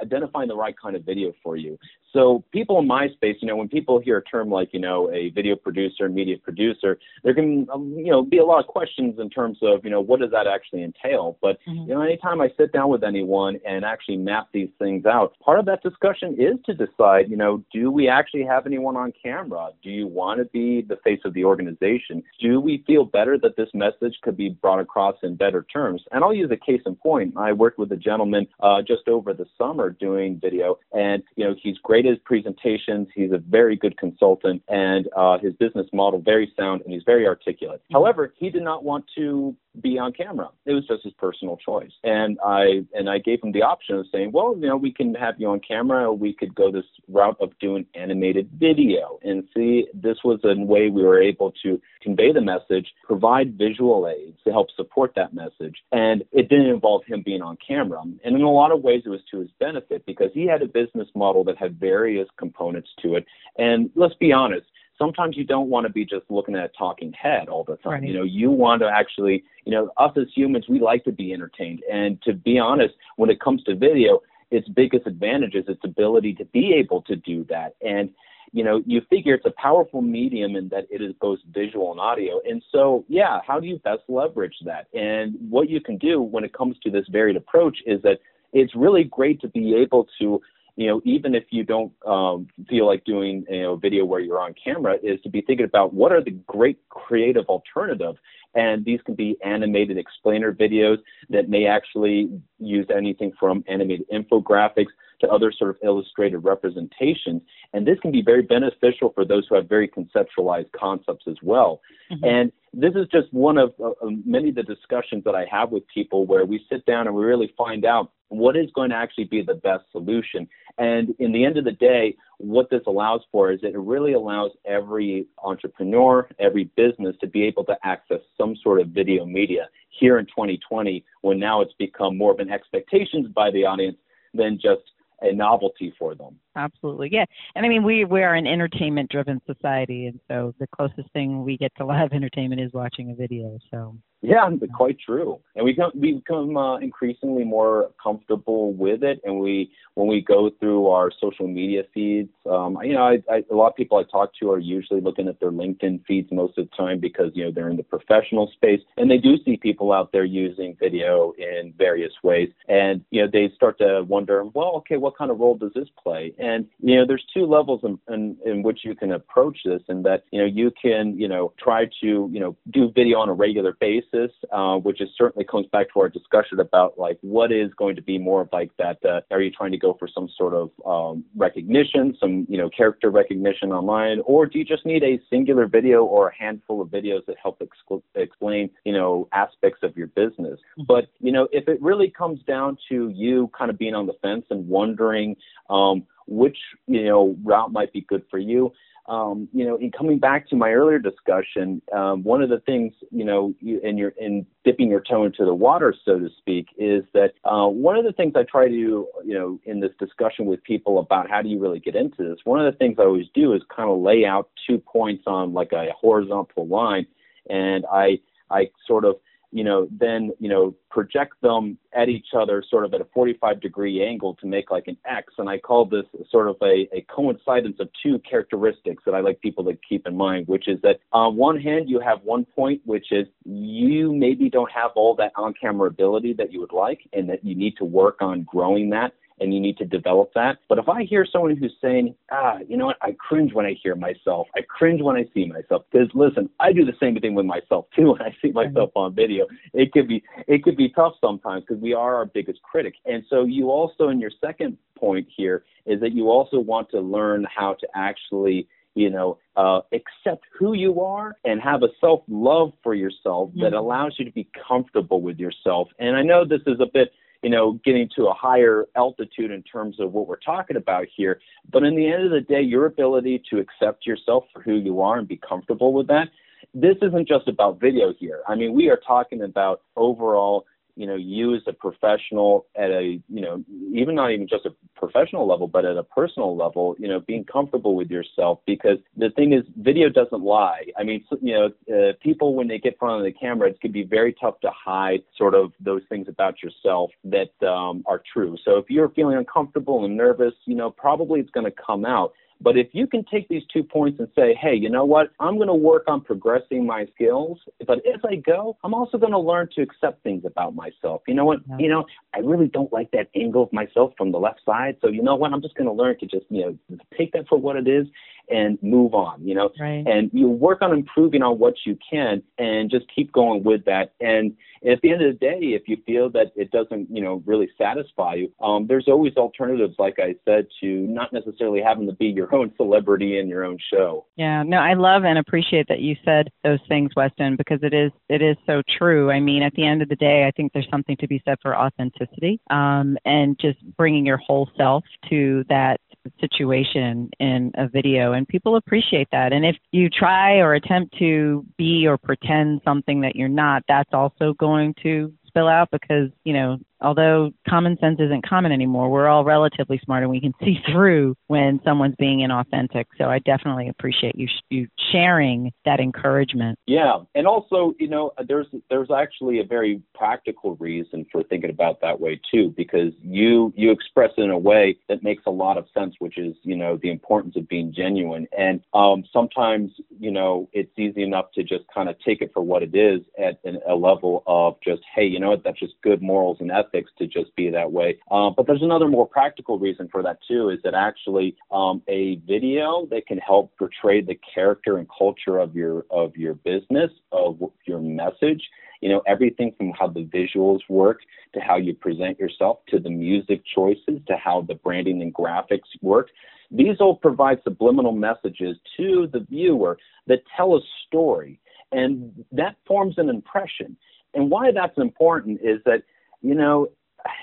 identifying 0.01 0.47
the 0.47 0.55
right 0.55 0.75
kind 0.79 0.95
of 0.95 1.03
video 1.03 1.33
for 1.41 1.55
you. 1.55 1.77
So 2.15 2.45
people 2.53 2.79
in 2.79 2.87
my 2.87 3.09
space, 3.09 3.35
you 3.41 3.47
know, 3.47 3.57
when 3.57 3.67
people 3.67 3.99
hear 3.99 4.17
a 4.19 4.23
term 4.23 4.49
like, 4.49 4.69
you 4.71 4.79
know, 4.79 5.11
a 5.11 5.31
video 5.31 5.57
producer, 5.57 6.07
media 6.07 6.37
producer, 6.41 6.97
there 7.25 7.33
can, 7.33 7.67
um, 7.73 7.93
you 7.97 8.09
know, 8.09 8.21
be 8.21 8.37
a 8.37 8.45
lot 8.45 8.59
of 8.61 8.67
questions 8.67 9.19
in 9.19 9.29
terms 9.29 9.57
of, 9.61 9.83
you 9.83 9.91
know, 9.91 9.99
what 9.99 10.21
does 10.21 10.31
that 10.31 10.47
actually 10.47 10.83
entail? 10.83 11.37
But, 11.41 11.59
mm-hmm. 11.67 11.89
you 11.89 11.93
know, 11.93 12.01
anytime 12.01 12.39
I 12.39 12.49
sit 12.57 12.71
down 12.71 12.87
with 12.87 13.03
anyone 13.03 13.59
and 13.67 13.83
actually 13.83 14.15
map 14.15 14.47
these 14.53 14.69
things 14.79 15.05
out, 15.05 15.37
part 15.39 15.59
of 15.59 15.65
that 15.65 15.83
discussion 15.83 16.37
is 16.39 16.55
to 16.67 16.73
decide, 16.73 17.29
you 17.29 17.35
know, 17.35 17.61
do 17.73 17.91
we 17.91 18.07
actually 18.07 18.43
have 18.43 18.65
anyone 18.65 18.95
on 18.95 19.11
camera? 19.21 19.71
Do 19.83 19.89
you 19.89 20.07
want 20.07 20.39
to 20.39 20.45
be 20.45 20.83
the 20.87 20.95
face 21.03 21.19
of 21.25 21.33
the 21.33 21.43
organization? 21.43 22.23
Do 22.39 22.61
we 22.61 22.81
feel 22.87 23.03
better 23.03 23.37
that 23.39 23.57
this 23.57 23.69
message 23.73 24.15
could 24.21 24.37
be 24.37 24.47
brought 24.47 24.79
across 24.79 25.15
in 25.21 25.35
better 25.35 25.65
terms? 25.73 26.01
And 26.13 26.23
I'll 26.23 26.33
use 26.33 26.49
a 26.49 26.55
case 26.55 26.81
in 26.85 26.95
point. 26.95 27.33
I 27.35 27.51
worked 27.51 27.77
with 27.77 27.91
a 27.91 27.97
gentleman 27.97 28.47
uh, 28.61 28.81
just 28.81 29.09
over 29.09 29.33
the 29.33 29.47
summer 29.57 29.89
doing 29.89 30.39
video, 30.41 30.79
and, 30.93 31.21
you 31.35 31.43
know, 31.43 31.55
he's 31.61 31.77
great 31.79 32.04
his 32.05 32.17
presentations. 32.23 33.07
He's 33.15 33.31
a 33.31 33.37
very 33.37 33.75
good 33.75 33.97
consultant, 33.97 34.61
and 34.67 35.07
uh, 35.15 35.37
his 35.39 35.53
business 35.55 35.87
model 35.91 36.21
very 36.21 36.51
sound, 36.57 36.81
and 36.83 36.93
he's 36.93 37.03
very 37.05 37.25
articulate. 37.27 37.81
Mm-hmm. 37.81 37.95
However, 37.95 38.33
he 38.37 38.49
did 38.49 38.63
not 38.63 38.83
want 38.83 39.05
to 39.15 39.55
be 39.81 39.97
on 39.97 40.13
camera. 40.13 40.49
It 40.65 40.73
was 40.73 40.85
just 40.87 41.03
his 41.03 41.13
personal 41.13 41.57
choice, 41.57 41.91
and 42.03 42.37
I 42.45 42.85
and 42.93 43.09
I 43.09 43.19
gave 43.19 43.43
him 43.43 43.51
the 43.51 43.63
option 43.63 43.95
of 43.97 44.05
saying, 44.11 44.31
well, 44.31 44.55
you 44.57 44.67
know, 44.67 44.77
we 44.77 44.91
can 44.91 45.13
have 45.15 45.35
you 45.37 45.47
on 45.49 45.59
camera, 45.59 46.09
or 46.09 46.13
we 46.13 46.33
could 46.33 46.53
go 46.55 46.71
this 46.71 46.85
route 47.07 47.37
of 47.39 47.57
doing 47.59 47.85
animated 47.95 48.49
video. 48.57 49.19
And 49.23 49.43
see, 49.55 49.87
this 49.93 50.17
was 50.23 50.39
a 50.43 50.55
way 50.59 50.89
we 50.89 51.03
were 51.03 51.21
able 51.21 51.53
to 51.63 51.81
convey 52.01 52.31
the 52.31 52.41
message, 52.41 52.93
provide 53.03 53.57
visual 53.57 54.07
aids 54.07 54.39
to 54.45 54.51
help 54.51 54.67
support 54.75 55.13
that 55.15 55.33
message, 55.33 55.75
and 55.91 56.23
it 56.31 56.49
didn't 56.49 56.67
involve 56.67 57.03
him 57.05 57.23
being 57.25 57.41
on 57.41 57.57
camera. 57.65 58.01
And 58.01 58.35
in 58.35 58.41
a 58.41 58.51
lot 58.51 58.71
of 58.71 58.81
ways, 58.81 59.03
it 59.05 59.09
was 59.09 59.21
to 59.31 59.39
his 59.39 59.49
benefit 59.59 60.05
because 60.05 60.31
he 60.33 60.45
had 60.45 60.61
a 60.61 60.67
business 60.67 61.07
model 61.15 61.43
that 61.45 61.57
had 61.57 61.79
various 61.79 62.27
components 62.37 62.89
to 63.01 63.15
it. 63.15 63.25
And 63.57 63.89
let's 63.95 64.15
be 64.15 64.31
honest, 64.31 64.65
sometimes 64.97 65.37
you 65.37 65.43
don't 65.43 65.69
want 65.69 65.85
to 65.85 65.91
be 65.91 66.05
just 66.05 66.23
looking 66.29 66.55
at 66.55 66.65
a 66.65 66.69
talking 66.69 67.13
head 67.13 67.49
all 67.49 67.63
the 67.63 67.77
time. 67.77 67.93
Right. 67.93 68.03
You 68.03 68.13
know, 68.13 68.23
you 68.23 68.51
want 68.51 68.81
to 68.81 68.87
actually, 68.87 69.43
you 69.65 69.71
know, 69.71 69.89
us 69.97 70.11
as 70.17 70.27
humans, 70.35 70.65
we 70.69 70.79
like 70.79 71.03
to 71.05 71.11
be 71.11 71.33
entertained. 71.33 71.83
And 71.91 72.21
to 72.23 72.33
be 72.33 72.59
honest, 72.59 72.95
when 73.15 73.29
it 73.29 73.39
comes 73.39 73.63
to 73.63 73.75
video, 73.75 74.21
its 74.51 74.67
biggest 74.69 75.07
advantage 75.07 75.55
is 75.55 75.65
its 75.67 75.81
ability 75.83 76.33
to 76.35 76.45
be 76.45 76.73
able 76.73 77.01
to 77.03 77.15
do 77.15 77.45
that. 77.49 77.75
And 77.81 78.09
you 78.55 78.63
know, 78.63 78.81
you 78.85 79.01
figure 79.09 79.33
it's 79.33 79.45
a 79.45 79.53
powerful 79.61 80.01
medium 80.01 80.55
in 80.55 80.69
that 80.69 80.87
it 80.89 81.01
is 81.01 81.13
both 81.19 81.39
visual 81.53 81.91
and 81.91 81.99
audio. 81.99 82.39
And 82.49 82.63
so, 82.71 83.03
yeah, 83.09 83.39
how 83.45 83.59
do 83.59 83.67
you 83.67 83.79
best 83.79 84.03
leverage 84.07 84.55
that? 84.63 84.87
And 84.93 85.35
what 85.49 85.69
you 85.69 85.81
can 85.81 85.97
do 85.97 86.21
when 86.21 86.45
it 86.45 86.53
comes 86.53 86.77
to 86.83 86.89
this 86.89 87.05
varied 87.09 87.35
approach 87.35 87.79
is 87.85 88.01
that 88.03 88.19
it's 88.53 88.73
really 88.73 89.03
great 89.03 89.41
to 89.41 89.49
be 89.49 89.75
able 89.75 90.07
to 90.21 90.41
you 90.75 90.87
know, 90.87 91.01
even 91.05 91.35
if 91.35 91.45
you 91.51 91.63
don't 91.63 91.91
um, 92.05 92.47
feel 92.69 92.85
like 92.85 93.05
doing 93.05 93.45
you 93.49 93.61
know, 93.61 93.73
a 93.73 93.77
video 93.77 94.03
where 94.03 94.19
you're 94.19 94.41
on 94.41 94.53
camera, 94.61 94.97
is 95.01 95.21
to 95.21 95.29
be 95.29 95.41
thinking 95.41 95.65
about 95.65 95.93
what 95.93 96.11
are 96.11 96.21
the 96.21 96.31
great 96.31 96.77
creative 96.89 97.45
alternatives. 97.45 98.17
And 98.55 98.83
these 98.85 99.01
can 99.05 99.15
be 99.15 99.37
animated 99.43 99.97
explainer 99.97 100.53
videos 100.53 100.97
that 101.29 101.49
may 101.49 101.65
actually 101.65 102.29
use 102.59 102.87
anything 102.95 103.31
from 103.39 103.63
animated 103.67 104.05
infographics 104.13 104.91
to 105.21 105.27
other 105.27 105.51
sort 105.51 105.69
of 105.71 105.77
illustrated 105.83 106.39
representations. 106.39 107.41
And 107.73 107.85
this 107.85 107.99
can 107.99 108.11
be 108.11 108.21
very 108.21 108.41
beneficial 108.41 109.11
for 109.13 109.25
those 109.25 109.45
who 109.47 109.55
have 109.55 109.67
very 109.67 109.87
conceptualized 109.87 110.71
concepts 110.71 111.25
as 111.27 111.37
well. 111.41 111.81
Mm-hmm. 112.11 112.25
And 112.25 112.51
this 112.73 112.93
is 112.95 113.07
just 113.11 113.33
one 113.33 113.57
of 113.57 113.73
uh, 113.83 113.91
many 114.25 114.49
of 114.49 114.55
the 114.55 114.63
discussions 114.63 115.23
that 115.23 115.35
I 115.35 115.45
have 115.49 115.71
with 115.71 115.83
people 115.87 116.25
where 116.25 116.45
we 116.45 116.65
sit 116.69 116.85
down 116.85 117.07
and 117.07 117.15
we 117.15 117.23
really 117.23 117.53
find 117.57 117.85
out 117.85 118.11
what 118.29 118.57
is 118.57 118.69
going 118.75 118.89
to 118.89 118.95
actually 118.95 119.25
be 119.25 119.41
the 119.41 119.55
best 119.55 119.83
solution. 119.91 120.47
And 120.77 121.15
in 121.19 121.31
the 121.31 121.45
end 121.45 121.57
of 121.57 121.63
the 121.63 121.71
day, 121.71 122.15
what 122.37 122.69
this 122.69 122.81
allows 122.85 123.21
for 123.31 123.51
is 123.51 123.59
it 123.63 123.77
really 123.77 124.13
allows 124.13 124.51
every 124.65 125.27
entrepreneur, 125.43 126.27
every 126.39 126.65
business 126.75 127.15
to 127.21 127.27
be 127.27 127.43
able 127.43 127.63
to 127.65 127.77
access 127.83 128.19
some 128.37 128.55
sort 128.61 128.81
of 128.81 128.87
video 128.89 129.25
media 129.25 129.69
here 129.89 130.17
in 130.17 130.25
2020 130.25 131.05
when 131.21 131.39
now 131.39 131.61
it's 131.61 131.73
become 131.79 132.17
more 132.17 132.31
of 132.31 132.39
an 132.39 132.51
expectations 132.51 133.27
by 133.33 133.51
the 133.51 133.63
audience 133.63 133.97
than 134.33 134.59
just 134.61 134.81
a 135.25 135.33
novelty 135.33 135.93
for 135.97 136.15
them. 136.15 136.39
Absolutely, 136.55 137.09
yeah. 137.11 137.25
And 137.55 137.65
I 137.65 137.69
mean, 137.69 137.83
we 137.83 138.05
we 138.05 138.23
are 138.23 138.33
an 138.33 138.47
entertainment-driven 138.47 139.41
society, 139.45 140.07
and 140.07 140.19
so 140.29 140.53
the 140.59 140.67
closest 140.67 141.11
thing 141.11 141.43
we 141.43 141.57
get 141.57 141.71
to 141.77 141.85
live 141.85 142.13
entertainment 142.13 142.61
is 142.61 142.71
watching 142.73 143.11
a 143.11 143.15
video. 143.15 143.57
So 143.71 143.97
yeah, 144.25 144.49
quite 144.73 144.97
true. 144.99 145.39
And 145.55 145.65
we 145.65 145.75
come, 145.75 145.91
we 145.93 146.13
become 146.13 146.57
uh, 146.57 146.77
increasingly 146.79 147.43
more 147.43 147.91
comfortable 148.01 148.73
with 148.73 149.03
it. 149.03 149.21
And 149.23 149.39
we, 149.39 149.71
when 149.93 150.07
we 150.07 150.21
go 150.21 150.49
through 150.59 150.87
our 150.87 151.11
social 151.21 151.47
media 151.47 151.83
feeds, 151.93 152.31
um, 152.49 152.77
you 152.83 152.93
know, 152.93 153.03
I, 153.03 153.17
I, 153.31 153.43
a 153.51 153.55
lot 153.55 153.67
of 153.67 153.75
people 153.75 153.97
I 153.97 154.03
talk 154.11 154.31
to 154.41 154.49
are 154.51 154.59
usually 154.59 154.99
looking 154.99 155.27
at 155.27 155.39
their 155.39 155.51
LinkedIn 155.51 156.05
feeds 156.07 156.29
most 156.31 156.57
of 156.57 156.67
the 156.67 156.75
time 156.75 156.99
because 156.99 157.31
you 157.35 157.45
know 157.45 157.51
they're 157.53 157.69
in 157.69 157.77
the 157.77 157.83
professional 157.83 158.51
space, 158.53 158.79
and 158.97 159.11
they 159.11 159.17
do 159.17 159.35
see 159.45 159.57
people 159.57 159.91
out 159.91 160.11
there 160.11 160.25
using 160.25 160.75
video 160.79 161.33
in 161.37 161.73
various 161.77 162.13
ways. 162.23 162.49
And 162.67 163.05
you 163.11 163.21
know, 163.21 163.29
they 163.31 163.51
start 163.55 163.77
to 163.79 164.03
wonder, 164.07 164.43
well, 164.43 164.73
okay, 164.77 164.97
what 164.97 165.17
kind 165.17 165.29
of 165.29 165.39
role 165.39 165.55
does 165.55 165.71
this 165.75 165.89
play? 166.01 166.33
You 166.79 166.95
know, 166.95 167.05
there's 167.05 167.25
two 167.33 167.45
levels 167.45 167.81
in, 167.83 167.97
in, 168.13 168.37
in 168.45 168.63
which 168.63 168.79
you 168.83 168.95
can 168.95 169.11
approach 169.13 169.59
this, 169.65 169.81
and 169.87 170.05
that 170.05 170.23
you 170.31 170.39
know 170.39 170.45
you 170.45 170.71
can 170.81 171.17
you 171.17 171.27
know 171.27 171.53
try 171.59 171.85
to 171.85 172.29
you 172.31 172.39
know 172.39 172.55
do 172.71 172.91
video 172.93 173.19
on 173.19 173.29
a 173.29 173.33
regular 173.33 173.75
basis 173.79 174.31
uh, 174.51 174.75
which 174.77 175.01
is 175.01 175.09
certainly 175.17 175.45
comes 175.45 175.67
back 175.71 175.91
to 175.93 175.99
our 175.99 176.09
discussion 176.09 176.59
about 176.59 176.97
like 176.97 177.17
what 177.21 177.51
is 177.51 177.71
going 177.77 177.95
to 177.95 178.01
be 178.01 178.17
more 178.17 178.41
of 178.41 178.49
like 178.51 178.71
that. 178.77 178.97
Uh, 179.03 179.21
are 179.31 179.41
you 179.41 179.51
trying 179.51 179.71
to 179.71 179.77
go 179.77 179.95
for 179.97 180.07
some 180.07 180.29
sort 180.37 180.53
of 180.53 180.71
um, 180.85 181.23
recognition, 181.35 182.15
some 182.19 182.45
you 182.49 182.57
know 182.57 182.69
character 182.69 183.09
recognition 183.09 183.71
online, 183.71 184.21
or 184.25 184.45
do 184.45 184.59
you 184.59 184.65
just 184.65 184.85
need 184.85 185.03
a 185.03 185.19
singular 185.29 185.67
video 185.67 186.03
or 186.03 186.29
a 186.29 186.35
handful 186.35 186.81
of 186.81 186.89
videos 186.89 187.25
that 187.27 187.35
help 187.41 187.61
exc- 187.61 188.03
explain 188.15 188.69
you 188.83 188.93
know 188.93 189.27
aspects 189.33 189.79
of 189.83 189.95
your 189.97 190.07
business? 190.07 190.59
Mm-hmm. 190.77 190.83
But 190.87 191.05
you 191.19 191.31
know 191.31 191.47
if 191.51 191.67
it 191.67 191.81
really 191.81 192.09
comes 192.09 192.41
down 192.43 192.77
to 192.89 193.09
you 193.09 193.49
kind 193.57 193.69
of 193.69 193.77
being 193.77 193.95
on 193.95 194.05
the 194.05 194.15
fence 194.21 194.45
and 194.49 194.67
wondering 194.67 195.35
um, 195.69 196.05
which 196.27 196.57
you 196.87 197.05
know 197.05 197.35
route 197.43 197.71
might 197.71 197.91
be 197.93 198.01
good 198.01 198.23
for 198.29 198.37
you 198.37 198.71
um, 199.07 199.47
you 199.53 199.65
know, 199.65 199.77
in 199.77 199.91
coming 199.91 200.17
back 200.17 200.49
to 200.49 200.55
my 200.55 200.71
earlier 200.71 200.97
discussion, 200.97 201.79
um, 201.93 202.23
one 202.23 202.41
of 202.41 202.49
the 202.49 202.59
things, 202.61 202.91
you 203.11 203.23
know, 203.23 203.53
you, 203.59 203.79
in 203.81 203.99
your 203.99 204.09
in 204.17 204.47
dipping 204.63 204.89
your 204.89 205.01
toe 205.01 205.25
into 205.25 205.45
the 205.45 205.53
water, 205.53 205.93
so 206.03 206.17
to 206.17 206.29
speak, 206.39 206.69
is 206.77 207.03
that 207.13 207.33
uh, 207.43 207.67
one 207.67 207.97
of 207.97 208.03
the 208.03 208.13
things 208.13 208.33
I 208.35 208.43
try 208.43 208.67
to, 208.67 208.73
you 208.73 209.07
know, 209.23 209.59
in 209.65 209.79
this 209.79 209.91
discussion 209.99 210.45
with 210.47 210.63
people 210.63 210.97
about 210.97 211.29
how 211.29 211.43
do 211.43 211.49
you 211.49 211.59
really 211.59 211.79
get 211.79 211.95
into 211.95 212.23
this. 212.23 212.39
One 212.45 212.59
of 212.59 212.71
the 212.71 212.77
things 212.77 212.95
I 212.97 213.03
always 213.03 213.27
do 213.35 213.53
is 213.53 213.61
kind 213.75 213.89
of 213.89 213.99
lay 213.99 214.25
out 214.25 214.49
two 214.67 214.79
points 214.79 215.25
on 215.27 215.53
like 215.53 215.71
a 215.71 215.89
horizontal 215.99 216.67
line, 216.67 217.05
and 217.47 217.85
I 217.91 218.19
I 218.49 218.69
sort 218.87 219.05
of 219.05 219.17
you 219.51 219.63
know, 219.63 219.87
then, 219.91 220.31
you 220.39 220.49
know, 220.49 220.75
project 220.89 221.33
them 221.41 221.77
at 221.93 222.09
each 222.09 222.27
other 222.37 222.63
sort 222.69 222.85
of 222.85 222.93
at 222.93 223.01
a 223.01 223.07
45 223.13 223.61
degree 223.61 224.05
angle 224.05 224.35
to 224.35 224.47
make 224.47 224.71
like 224.71 224.87
an 224.87 224.97
X. 225.05 225.33
And 225.37 225.49
I 225.49 225.57
call 225.57 225.85
this 225.85 226.05
sort 226.29 226.47
of 226.47 226.55
a, 226.61 226.87
a 226.93 227.05
coincidence 227.13 227.77
of 227.79 227.89
two 228.01 228.19
characteristics 228.19 229.03
that 229.05 229.13
I 229.13 229.19
like 229.19 229.39
people 229.41 229.63
to 229.65 229.77
keep 229.87 230.07
in 230.07 230.15
mind, 230.15 230.47
which 230.47 230.67
is 230.67 230.79
that 230.81 230.99
on 231.11 231.35
one 231.35 231.59
hand, 231.59 231.89
you 231.89 231.99
have 231.99 232.19
one 232.23 232.45
point, 232.45 232.81
which 232.85 233.11
is 233.11 233.27
you 233.43 234.13
maybe 234.13 234.49
don't 234.49 234.71
have 234.71 234.91
all 234.95 235.15
that 235.15 235.31
on 235.35 235.53
camera 235.59 235.87
ability 235.87 236.33
that 236.33 236.51
you 236.51 236.59
would 236.59 236.73
like, 236.73 237.01
and 237.13 237.29
that 237.29 237.43
you 237.43 237.55
need 237.55 237.77
to 237.77 237.85
work 237.85 238.21
on 238.21 238.43
growing 238.43 238.89
that 238.89 239.13
and 239.39 239.53
you 239.53 239.59
need 239.59 239.77
to 239.77 239.85
develop 239.85 240.31
that. 240.33 240.57
But 240.69 240.77
if 240.77 240.87
I 240.87 241.03
hear 241.03 241.25
someone 241.25 241.55
who's 241.55 241.75
saying, 241.81 242.15
ah, 242.31 242.59
you 242.67 242.77
know 242.77 242.85
what, 242.85 242.97
I 243.01 243.15
cringe 243.19 243.53
when 243.53 243.65
I 243.65 243.73
hear 243.81 243.95
myself. 243.95 244.47
I 244.55 244.61
cringe 244.61 245.01
when 245.01 245.15
I 245.15 245.25
see 245.33 245.45
myself. 245.45 245.83
Because 245.91 246.09
listen, 246.13 246.49
I 246.59 246.71
do 246.73 246.85
the 246.85 246.95
same 246.99 247.15
thing 247.19 247.35
with 247.35 247.45
myself 247.45 247.87
too 247.95 248.11
when 248.13 248.21
I 248.21 248.35
see 248.41 248.51
myself 248.51 248.91
on 248.95 249.13
video. 249.13 249.45
It 249.73 249.91
could 249.91 250.07
be 250.07 250.23
it 250.47 250.63
could 250.63 250.77
be 250.77 250.89
tough 250.89 251.13
sometimes 251.21 251.63
because 251.67 251.81
we 251.81 251.93
are 251.93 252.15
our 252.15 252.25
biggest 252.25 252.61
critic. 252.61 252.95
And 253.05 253.23
so 253.29 253.43
you 253.43 253.69
also 253.69 254.09
in 254.09 254.19
your 254.19 254.31
second 254.41 254.77
point 254.97 255.27
here 255.35 255.63
is 255.85 255.99
that 255.99 256.13
you 256.13 256.29
also 256.29 256.59
want 256.59 256.89
to 256.91 257.01
learn 257.01 257.45
how 257.53 257.73
to 257.73 257.87
actually 257.95 258.67
you 258.95 259.09
know, 259.09 259.37
uh, 259.57 259.81
accept 259.91 260.45
who 260.57 260.73
you 260.73 261.01
are 261.01 261.35
and 261.43 261.61
have 261.61 261.83
a 261.83 261.89
self 261.99 262.21
love 262.29 262.71
for 262.81 262.95
yourself 262.95 263.49
mm-hmm. 263.49 263.61
that 263.61 263.73
allows 263.73 264.15
you 264.17 264.25
to 264.25 264.31
be 264.31 264.47
comfortable 264.67 265.21
with 265.21 265.37
yourself. 265.37 265.89
And 265.99 266.15
I 266.15 266.21
know 266.21 266.45
this 266.45 266.61
is 266.65 266.79
a 266.79 266.87
bit 266.91 267.11
you 267.45 267.51
know, 267.51 267.79
getting 267.85 268.09
to 268.15 268.25
a 268.25 268.33
higher 268.33 268.87
altitude 268.95 269.51
in 269.51 269.61
terms 269.61 269.99
of 269.99 270.13
what 270.13 270.27
we're 270.27 270.35
talking 270.39 270.77
about 270.77 271.05
here. 271.15 271.39
But 271.71 271.83
in 271.83 271.95
the 271.95 272.11
end 272.11 272.23
of 272.23 272.31
the 272.31 272.41
day, 272.41 272.59
your 272.59 272.87
ability 272.87 273.43
to 273.51 273.59
accept 273.59 274.07
yourself 274.07 274.45
for 274.51 274.63
who 274.63 274.77
you 274.77 274.99
are 275.01 275.19
and 275.19 275.27
be 275.27 275.39
comfortable 275.47 275.93
with 275.93 276.07
that, 276.07 276.29
this 276.73 276.95
isn't 277.03 277.27
just 277.27 277.47
about 277.47 277.79
video 277.79 278.15
here. 278.17 278.41
I 278.47 278.55
mean, 278.55 278.73
we 278.73 278.89
are 278.89 278.99
talking 279.05 279.43
about 279.43 279.83
overall 279.95 280.65
you 280.95 281.05
know 281.05 281.15
you 281.15 281.55
as 281.55 281.61
a 281.67 281.73
professional 281.73 282.65
at 282.75 282.89
a 282.89 283.19
you 283.29 283.41
know 283.41 283.63
even 283.93 284.15
not 284.15 284.31
even 284.31 284.47
just 284.47 284.65
a 284.65 284.71
professional 284.95 285.47
level 285.47 285.67
but 285.67 285.85
at 285.85 285.97
a 285.97 286.03
personal 286.03 286.55
level 286.55 286.95
you 286.97 287.07
know 287.07 287.19
being 287.19 287.43
comfortable 287.43 287.95
with 287.95 288.09
yourself 288.09 288.59
because 288.65 288.97
the 289.17 289.29
thing 289.31 289.53
is 289.53 289.63
video 289.77 290.09
doesn't 290.09 290.41
lie. 290.41 290.83
I 290.97 291.03
mean 291.03 291.23
you 291.41 291.53
know 291.53 291.65
uh, 291.93 292.13
people 292.21 292.55
when 292.55 292.67
they 292.67 292.79
get 292.79 292.93
in 292.93 292.99
front 292.99 293.19
of 293.19 293.25
the 293.25 293.37
camera 293.37 293.69
it 293.69 293.81
can 293.81 293.91
be 293.91 294.03
very 294.03 294.33
tough 294.33 294.59
to 294.61 294.69
hide 294.71 295.23
sort 295.37 295.53
of 295.53 295.73
those 295.79 296.01
things 296.09 296.27
about 296.27 296.63
yourself 296.63 297.11
that 297.25 297.51
um, 297.67 298.03
are 298.05 298.21
true. 298.33 298.57
So 298.63 298.77
if 298.77 298.89
you're 298.89 299.09
feeling 299.09 299.37
uncomfortable 299.37 300.05
and 300.05 300.15
nervous 300.15 300.53
you 300.65 300.75
know 300.75 300.89
probably 300.89 301.39
it's 301.39 301.51
going 301.51 301.65
to 301.65 301.75
come 301.85 302.05
out 302.05 302.33
but 302.61 302.77
if 302.77 302.87
you 302.93 303.05
can 303.05 303.23
take 303.25 303.47
these 303.47 303.63
two 303.71 303.83
points 303.83 304.19
and 304.19 304.27
say, 304.35 304.57
hey, 304.59 304.73
you 304.73 304.89
know 304.89 305.05
what? 305.05 305.31
I'm 305.39 305.55
going 305.55 305.67
to 305.67 305.73
work 305.73 306.03
on 306.07 306.21
progressing 306.21 306.85
my 306.85 307.05
skills. 307.13 307.59
But 307.85 307.99
as 307.99 308.21
I 308.27 308.35
go, 308.35 308.77
I'm 308.83 308.93
also 308.93 309.17
going 309.17 309.33
to 309.33 309.39
learn 309.39 309.69
to 309.75 309.81
accept 309.81 310.23
things 310.23 310.43
about 310.45 310.73
myself. 310.73 311.21
You 311.27 311.33
know 311.33 311.45
what? 311.45 311.59
Yeah. 311.69 311.77
You 311.79 311.89
know, 311.89 312.05
I 312.33 312.39
really 312.39 312.67
don't 312.67 312.91
like 312.93 313.11
that 313.11 313.27
angle 313.35 313.63
of 313.63 313.73
myself 313.73 314.13
from 314.17 314.31
the 314.31 314.39
left 314.39 314.61
side. 314.65 314.97
So 315.01 315.09
you 315.09 315.21
know 315.21 315.35
what? 315.35 315.51
I'm 315.51 315.61
just 315.61 315.75
going 315.75 315.87
to 315.87 315.93
learn 315.93 316.17
to 316.19 316.25
just, 316.25 316.45
you 316.49 316.77
know, 316.89 316.97
take 317.17 317.33
that 317.33 317.47
for 317.47 317.57
what 317.57 317.75
it 317.75 317.87
is 317.87 318.07
and 318.49 318.77
move 318.81 319.13
on, 319.13 319.45
you 319.45 319.55
know, 319.55 319.69
right. 319.79 320.05
and 320.05 320.29
you 320.33 320.47
work 320.47 320.81
on 320.81 320.91
improving 320.93 321.41
on 321.41 321.59
what 321.59 321.73
you 321.85 321.97
can 322.09 322.41
and 322.57 322.89
just 322.89 323.05
keep 323.13 323.31
going 323.31 323.63
with 323.63 323.85
that. 323.85 324.13
And 324.19 324.55
at 324.89 325.01
the 325.01 325.11
end 325.11 325.23
of 325.23 325.33
the 325.33 325.39
day, 325.39 325.59
if 325.59 325.83
you 325.87 325.97
feel 326.05 326.29
that 326.31 326.51
it 326.55 326.71
doesn't, 326.71 327.07
you 327.09 327.21
know, 327.21 327.41
really 327.45 327.69
satisfy 327.77 328.35
you, 328.35 328.51
um, 328.61 328.85
there's 328.87 329.07
always 329.07 329.35
alternatives, 329.35 329.95
like 329.97 330.17
I 330.19 330.35
said, 330.45 330.67
to 330.81 330.87
not 331.07 331.33
necessarily 331.33 331.81
having 331.81 332.05
to 332.07 332.13
be 332.13 332.27
your 332.27 332.53
own 332.53 332.71
celebrity 332.77 333.39
in 333.39 333.47
your 333.47 333.63
own 333.63 333.77
show. 333.91 334.25
Yeah, 334.35 334.63
no, 334.63 334.77
I 334.77 334.93
love 334.93 335.23
and 335.23 335.39
appreciate 335.39 335.87
that 335.87 335.99
you 335.99 336.15
said 336.23 336.49
those 336.63 336.79
things, 336.87 337.11
Weston, 337.15 337.55
because 337.55 337.79
it 337.81 337.93
is 337.93 338.11
it 338.29 338.41
is 338.41 338.57
so 338.65 338.81
true. 338.97 339.31
I 339.31 339.39
mean, 339.39 339.63
at 339.63 339.73
the 339.73 339.85
end 339.85 340.01
of 340.01 340.09
the 340.09 340.15
day, 340.15 340.45
I 340.45 340.51
think 340.51 340.71
there's 340.73 340.87
something 340.91 341.17
to 341.17 341.27
be 341.27 341.41
said 341.45 341.57
for 341.61 341.75
authenticity 341.75 342.59
um, 342.69 343.17
and 343.25 343.57
just 343.59 343.79
bringing 343.97 344.25
your 344.25 344.37
whole 344.37 344.69
self 344.77 345.03
to 345.29 345.63
that 345.69 345.99
situation 346.39 347.29
in 347.39 347.71
a 347.75 347.87
video 347.87 348.33
and 348.33 348.47
people 348.47 348.75
appreciate 348.75 349.27
that. 349.31 349.53
And 349.53 349.65
if 349.65 349.75
you 349.91 350.09
try 350.09 350.57
or 350.57 350.73
attempt 350.73 351.17
to 351.19 351.65
be 351.77 352.07
or 352.07 352.17
pretend 352.17 352.81
something 352.83 353.21
that 353.21 353.35
you're 353.35 353.47
not 353.47 353.83
that's 353.87 354.13
also 354.13 354.53
going 354.53 354.93
to 355.03 355.33
spill 355.47 355.67
out 355.67 355.89
because 355.91 356.29
you 356.43 356.53
know 356.53 356.77
although 357.01 357.51
common 357.67 357.97
sense 357.99 358.19
isn't 358.19 358.47
common 358.47 358.71
anymore, 358.71 359.09
we're 359.09 359.27
all 359.27 359.43
relatively 359.43 359.99
smart 360.03 360.23
and 360.23 360.31
we 360.31 360.41
can 360.41 360.53
see 360.63 360.77
through 360.91 361.35
when 361.47 361.79
someone's 361.83 362.15
being 362.17 362.39
inauthentic. 362.39 363.05
So 363.17 363.25
I 363.25 363.39
definitely 363.39 363.89
appreciate 363.89 364.35
you 364.35 364.47
you 364.69 364.87
sharing 365.11 365.71
that 365.85 365.99
encouragement. 365.99 366.77
Yeah, 366.87 367.17
and 367.35 367.47
also, 367.47 367.93
you 367.99 368.07
know, 368.07 368.31
there's 368.47 368.67
there's 368.89 369.11
actually 369.11 369.59
a 369.59 369.63
very 369.63 370.01
practical 370.13 370.75
reason 370.77 371.25
for 371.31 371.43
thinking 371.43 371.69
about 371.69 372.01
that 372.01 372.19
way 372.19 372.39
too, 372.51 372.73
because 372.75 373.11
you 373.21 373.73
you 373.75 373.91
express 373.91 374.31
it 374.37 374.41
in 374.41 374.51
a 374.51 374.57
way 374.57 374.97
that 375.09 375.23
makes 375.23 375.43
a 375.45 375.51
lot 375.51 375.77
of 375.77 375.85
sense, 375.93 376.15
which 376.19 376.37
is 376.37 376.55
you 376.63 376.75
know 376.75 376.97
the 377.01 377.11
importance 377.11 377.55
of 377.55 377.67
being 377.67 377.93
genuine. 377.95 378.47
And 378.57 378.81
um, 378.93 379.23
sometimes 379.31 379.91
you 380.19 380.31
know 380.31 380.69
it's 380.73 380.91
easy 380.97 381.23
enough 381.23 381.51
to 381.55 381.63
just 381.63 381.85
kind 381.93 382.09
of 382.09 382.15
take 382.25 382.41
it 382.41 382.51
for 382.53 382.61
what 382.61 382.83
it 382.83 382.95
is 382.95 383.21
at 383.37 383.59
an, 383.63 383.79
a 383.87 383.95
level 383.95 384.43
of 384.47 384.75
just 384.83 385.01
hey, 385.15 385.25
you 385.25 385.39
know 385.39 385.49
what, 385.49 385.63
that's 385.63 385.79
just 385.79 385.93
good 386.01 386.21
morals 386.21 386.57
and 386.59 386.71
ethics 386.71 386.94
ethics 386.95 387.11
to 387.17 387.27
just 387.27 387.55
be 387.55 387.69
that 387.69 387.91
way. 387.91 388.17
Uh, 388.31 388.49
but 388.55 388.67
there's 388.67 388.81
another 388.81 389.07
more 389.07 389.27
practical 389.27 389.77
reason 389.77 390.07
for 390.11 390.23
that 390.23 390.37
too, 390.47 390.69
is 390.69 390.79
that 390.83 390.93
actually 390.93 391.55
um, 391.71 392.01
a 392.07 392.35
video 392.47 393.07
that 393.11 393.25
can 393.27 393.37
help 393.37 393.75
portray 393.77 394.21
the 394.21 394.37
character 394.53 394.97
and 394.97 395.07
culture 395.17 395.59
of 395.59 395.75
your 395.75 396.05
of 396.09 396.35
your 396.35 396.53
business, 396.53 397.11
of 397.31 397.59
your 397.85 397.99
message. 397.99 398.63
You 399.01 399.09
know, 399.09 399.21
everything 399.27 399.73
from 399.77 399.91
how 399.91 400.07
the 400.07 400.25
visuals 400.25 400.79
work 400.89 401.19
to 401.53 401.59
how 401.59 401.77
you 401.77 401.93
present 401.93 402.39
yourself 402.39 402.79
to 402.89 402.99
the 402.99 403.09
music 403.09 403.61
choices 403.75 404.19
to 404.27 404.37
how 404.37 404.61
the 404.61 404.75
branding 404.75 405.21
and 405.21 405.33
graphics 405.33 405.89
work. 406.01 406.29
These 406.71 406.97
all 406.99 407.15
provide 407.15 407.59
subliminal 407.63 408.11
messages 408.11 408.77
to 408.97 409.27
the 409.31 409.41
viewer 409.41 409.97
that 410.27 410.39
tell 410.57 410.75
a 410.75 410.79
story, 411.05 411.59
and 411.91 412.43
that 412.51 412.75
forms 412.87 413.15
an 413.17 413.29
impression. 413.29 413.95
And 414.33 414.49
why 414.49 414.71
that's 414.71 414.97
important 414.97 415.61
is 415.61 415.79
that 415.85 416.03
you 416.45 416.53
know, 416.53 416.87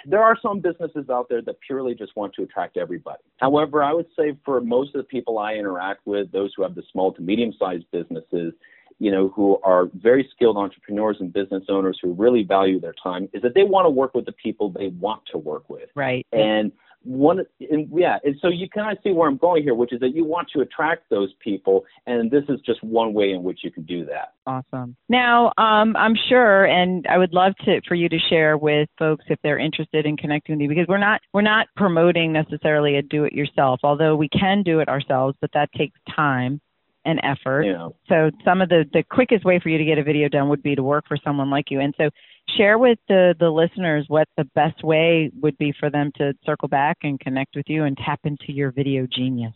there 0.06 0.23
are 0.23 0.38
some 0.40 0.61
businesses 0.61 1.11
out 1.11 1.28
there 1.28 1.42
that 1.42 1.61
purely 1.66 1.94
just 1.94 2.14
want 2.14 2.32
to 2.35 2.42
attract 2.42 2.76
everybody. 2.76 3.23
However, 3.38 3.82
I 3.82 3.92
would 3.92 4.06
say 4.16 4.37
for 4.44 4.61
most 4.61 4.94
of 4.94 5.00
the 5.00 5.04
people 5.04 5.38
I 5.38 5.54
interact 5.54 6.06
with, 6.06 6.30
those 6.30 6.52
who 6.56 6.62
have 6.62 6.76
the 6.76 6.84
small 6.93 7.12
to 7.15 7.21
medium 7.21 7.52
sized 7.58 7.86
businesses, 7.91 8.54
you 9.00 9.10
know, 9.10 9.28
who 9.34 9.58
are 9.65 9.86
very 9.95 10.28
skilled 10.32 10.56
entrepreneurs 10.56 11.17
and 11.19 11.32
business 11.32 11.65
owners 11.69 11.99
who 12.00 12.12
really 12.12 12.45
value 12.45 12.80
their 12.80 12.95
time, 13.02 13.28
is 13.32 13.43
that 13.43 13.54
they 13.54 13.65
want 13.65 13.86
to 13.86 13.91
work 13.91 14.15
with 14.15 14.25
the 14.25 14.32
people 14.32 14.71
they 14.71 14.88
want 14.88 15.23
to 15.32 15.38
work 15.38 15.69
with. 15.69 15.88
Right. 15.97 16.25
And 16.32 16.71
one 17.04 17.45
and 17.71 17.88
yeah 17.93 18.19
and 18.25 18.36
so 18.41 18.49
you 18.49 18.69
kind 18.69 18.97
of 18.97 19.02
see 19.02 19.10
where 19.10 19.28
i'm 19.28 19.36
going 19.36 19.62
here 19.62 19.75
which 19.75 19.93
is 19.93 20.00
that 20.00 20.15
you 20.15 20.25
want 20.25 20.49
to 20.52 20.60
attract 20.60 21.08
those 21.10 21.30
people 21.41 21.84
and 22.06 22.30
this 22.30 22.45
is 22.49 22.60
just 22.65 22.82
one 22.82 23.12
way 23.12 23.32
in 23.32 23.43
which 23.43 23.60
you 23.62 23.71
can 23.71 23.82
do 23.84 24.04
that 24.04 24.34
awesome 24.47 24.97
now 25.08 25.47
um, 25.58 25.97
i'm 25.97 26.15
sure 26.28 26.65
and 26.65 27.06
i 27.08 27.19
would 27.19 27.32
love 27.32 27.52
to 27.65 27.80
for 27.88 27.95
you 27.95 28.08
to 28.08 28.19
share 28.30 28.56
with 28.56 28.88
folks 28.99 29.25
if 29.28 29.38
they're 29.43 29.58
interested 29.58 30.06
in 30.06 30.17
connecting 30.17 30.56
with 30.56 30.62
you 30.62 30.69
because 30.69 30.86
we're 30.88 30.99
not 30.99 31.21
we're 31.32 31.43
not 31.43 31.67
promoting 31.76 32.32
necessarily 32.32 32.97
a 32.97 33.02
do 33.02 33.25
it 33.25 33.32
yourself 33.32 33.80
although 33.82 34.15
we 34.15 34.28
can 34.28 34.62
do 34.62 34.80
it 34.80 34.88
ourselves 34.88 35.36
but 35.41 35.50
that 35.54 35.71
takes 35.73 35.99
time 36.15 36.60
and 37.04 37.21
effort. 37.23 37.65
Yeah. 37.65 37.88
So 38.08 38.30
some 38.45 38.60
of 38.60 38.69
the 38.69 38.84
the 38.93 39.02
quickest 39.02 39.45
way 39.45 39.58
for 39.60 39.69
you 39.69 39.78
to 39.78 39.84
get 39.84 39.99
a 39.99 40.04
video 40.04 40.28
done 40.28 40.49
would 40.49 40.62
be 40.62 40.75
to 40.75 40.82
work 40.82 41.04
for 41.08 41.17
someone 41.17 41.50
like 41.50 41.71
you. 41.71 41.80
And 41.80 41.95
so 41.97 42.10
share 42.57 42.78
with 42.78 42.99
the 43.09 43.35
the 43.39 43.50
listeners 43.50 44.05
what 44.09 44.28
the 44.37 44.45
best 44.55 44.83
way 44.83 45.31
would 45.41 45.57
be 45.59 45.73
for 45.78 45.91
them 45.91 46.11
to 46.17 46.35
circle 46.45 46.69
back 46.69 46.99
and 47.02 47.19
connect 47.21 47.57
with 47.57 47.67
you 47.69 47.85
and 47.85 47.97
tap 47.97 48.21
into 48.25 48.52
your 48.52 48.71
video 48.71 49.07
genius. 49.07 49.55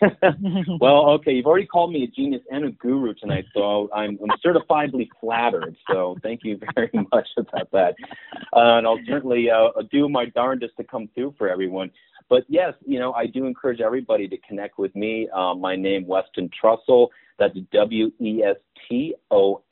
well, 0.80 1.10
okay, 1.10 1.32
you've 1.32 1.46
already 1.46 1.66
called 1.66 1.92
me 1.92 2.04
a 2.04 2.06
genius 2.06 2.42
and 2.50 2.64
a 2.64 2.70
guru 2.70 3.14
tonight, 3.14 3.44
so 3.52 3.90
I'm, 3.92 4.16
I'm 4.22 4.30
certifiably 4.44 5.08
flattered. 5.20 5.76
So 5.90 6.16
thank 6.22 6.40
you 6.44 6.60
very 6.74 6.90
much 7.12 7.28
about 7.36 7.70
that, 7.72 7.94
uh, 8.54 8.78
and 8.78 8.86
I'll 8.86 9.00
certainly 9.08 9.50
uh, 9.50 9.70
do 9.90 10.08
my 10.08 10.26
darndest 10.26 10.76
to 10.76 10.84
come 10.84 11.08
through 11.14 11.34
for 11.36 11.48
everyone. 11.48 11.90
But 12.28 12.44
yes, 12.48 12.74
you 12.86 12.98
know, 12.98 13.12
I 13.12 13.26
do 13.26 13.46
encourage 13.46 13.80
everybody 13.80 14.28
to 14.28 14.36
connect 14.46 14.78
with 14.78 14.94
me. 14.94 15.28
Um, 15.34 15.60
my 15.60 15.74
name, 15.74 16.06
Weston 16.06 16.50
Trussell. 16.62 17.08
That's 17.38 17.56
W 17.72 18.10
E 18.20 18.42
S 18.42 18.56
T 18.88 19.14
O 19.30 19.62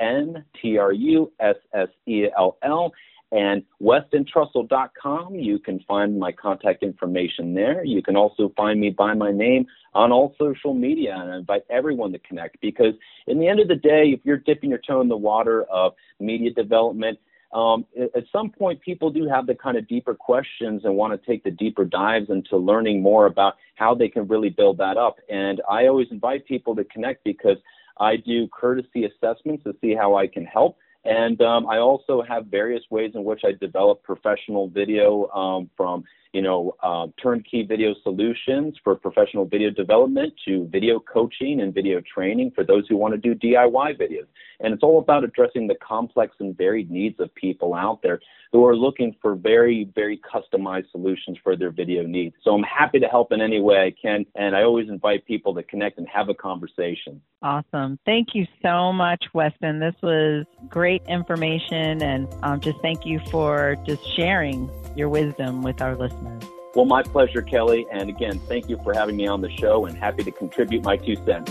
T 0.60 0.78
R 0.78 0.92
U 0.92 1.32
S 1.40 1.56
S 1.74 1.88
E 2.06 2.26
L 2.36 2.58
L. 2.62 2.92
And 3.32 3.64
WestonTrussell.com, 3.82 5.34
you 5.34 5.58
can 5.58 5.80
find 5.80 6.16
my 6.16 6.30
contact 6.30 6.84
information 6.84 7.54
there. 7.54 7.84
You 7.84 8.00
can 8.00 8.16
also 8.16 8.52
find 8.56 8.80
me 8.80 8.90
by 8.90 9.14
my 9.14 9.32
name 9.32 9.66
on 9.94 10.12
all 10.12 10.36
social 10.38 10.74
media, 10.74 11.16
and 11.18 11.32
I 11.32 11.36
invite 11.38 11.64
everyone 11.68 12.12
to 12.12 12.20
connect 12.20 12.60
because, 12.60 12.94
in 13.26 13.40
the 13.40 13.48
end 13.48 13.58
of 13.58 13.66
the 13.66 13.74
day, 13.74 14.10
if 14.10 14.20
you're 14.22 14.36
dipping 14.36 14.70
your 14.70 14.78
toe 14.78 15.00
in 15.00 15.08
the 15.08 15.16
water 15.16 15.64
of 15.64 15.94
media 16.20 16.52
development, 16.52 17.18
um, 17.52 17.86
at 18.14 18.24
some 18.30 18.50
point, 18.50 18.80
people 18.80 19.10
do 19.10 19.26
have 19.28 19.46
the 19.46 19.54
kind 19.54 19.76
of 19.76 19.88
deeper 19.88 20.14
questions 20.14 20.82
and 20.84 20.94
want 20.94 21.12
to 21.12 21.26
take 21.26 21.42
the 21.42 21.50
deeper 21.50 21.84
dives 21.84 22.28
into 22.28 22.56
learning 22.56 23.02
more 23.02 23.26
about 23.26 23.54
how 23.76 23.94
they 23.94 24.08
can 24.08 24.28
really 24.28 24.50
build 24.50 24.78
that 24.78 24.96
up. 24.96 25.16
And 25.30 25.62
I 25.70 25.86
always 25.86 26.08
invite 26.10 26.44
people 26.46 26.76
to 26.76 26.84
connect 26.84 27.24
because 27.24 27.56
I 27.98 28.16
do 28.16 28.48
courtesy 28.48 29.04
assessments 29.04 29.64
to 29.64 29.74
see 29.80 29.94
how 29.94 30.16
I 30.16 30.26
can 30.26 30.44
help. 30.44 30.78
And 31.07 31.40
um, 31.40 31.66
I 31.69 31.79
also 31.79 32.23
have 32.29 32.47
various 32.47 32.83
ways 32.90 33.12
in 33.14 33.25
which 33.25 33.42
I 33.45 33.53
develop 33.61 34.03
professional 34.03 34.69
video 34.69 35.29
um, 35.29 35.71
from 35.77 36.05
you 36.37 36.42
know, 36.42 36.77
uh, 36.83 37.07
turnkey 37.23 37.62
video 37.62 37.95
solutions 38.03 38.77
for 38.85 38.95
professional 38.95 39.47
video 39.47 39.71
development 39.71 40.35
to 40.47 40.69
video 40.71 41.01
coaching 41.01 41.62
and 41.62 41.73
video 41.73 42.03
training 42.14 42.53
for 42.55 42.62
those 42.62 42.87
who 42.88 42.97
want 42.99 43.14
to 43.14 43.19
do 43.19 43.35
DIY 43.35 43.99
videos. 43.99 44.27
And 44.61 44.75
it's 44.75 44.83
all 44.83 44.99
about 44.99 45.25
addressing 45.25 45.66
the 45.66 45.77
complex 45.77 46.37
and 46.40 46.55
varied 46.55 46.90
needs 46.90 47.19
of 47.21 47.35
people 47.35 47.73
out 47.73 48.01
there 48.03 48.21
who 48.53 48.66
are 48.66 48.77
looking 48.77 49.16
for 49.23 49.35
very, 49.35 49.90
very 49.95 50.21
customized 50.31 50.90
solutions 50.90 51.38
for 51.42 51.57
their 51.57 51.71
video 51.71 52.03
needs. 52.03 52.35
So 52.42 52.55
I'm 52.55 52.62
happy 52.62 52.99
to 52.99 53.07
help 53.07 53.33
in 53.33 53.40
any 53.40 53.61
way 53.61 53.87
I 53.87 53.95
can. 54.01 54.27
And 54.35 54.55
I 54.55 54.62
always 54.62 54.90
invite 54.90 55.25
people 55.25 55.55
to 55.55 55.62
connect 55.62 55.97
and 55.97 56.07
have 56.09 56.29
a 56.29 56.35
conversation. 56.35 57.21
Awesome. 57.42 57.99
Thank 58.05 58.35
you 58.35 58.47
so 58.62 58.92
much, 58.92 59.25
Weston. 59.33 59.81
This 59.81 59.95
was 60.03 60.45
great 60.98 61.11
information. 61.11 62.02
And 62.02 62.28
um, 62.42 62.61
just 62.61 62.80
thank 62.80 63.04
you 63.04 63.20
for 63.30 63.76
just 63.87 64.06
sharing 64.14 64.70
your 64.94 65.09
wisdom 65.09 65.62
with 65.62 65.80
our 65.82 65.96
listeners. 65.96 66.42
Well, 66.74 66.85
my 66.85 67.02
pleasure, 67.02 67.42
Kelly. 67.42 67.87
And 67.90 68.09
again, 68.09 68.38
thank 68.40 68.68
you 68.68 68.78
for 68.82 68.92
having 68.92 69.16
me 69.16 69.26
on 69.26 69.40
the 69.40 69.50
show 69.50 69.87
and 69.87 69.96
happy 69.96 70.24
to 70.24 70.30
contribute 70.30 70.85
my 70.85 70.96
two 70.96 71.16
cents. 71.24 71.50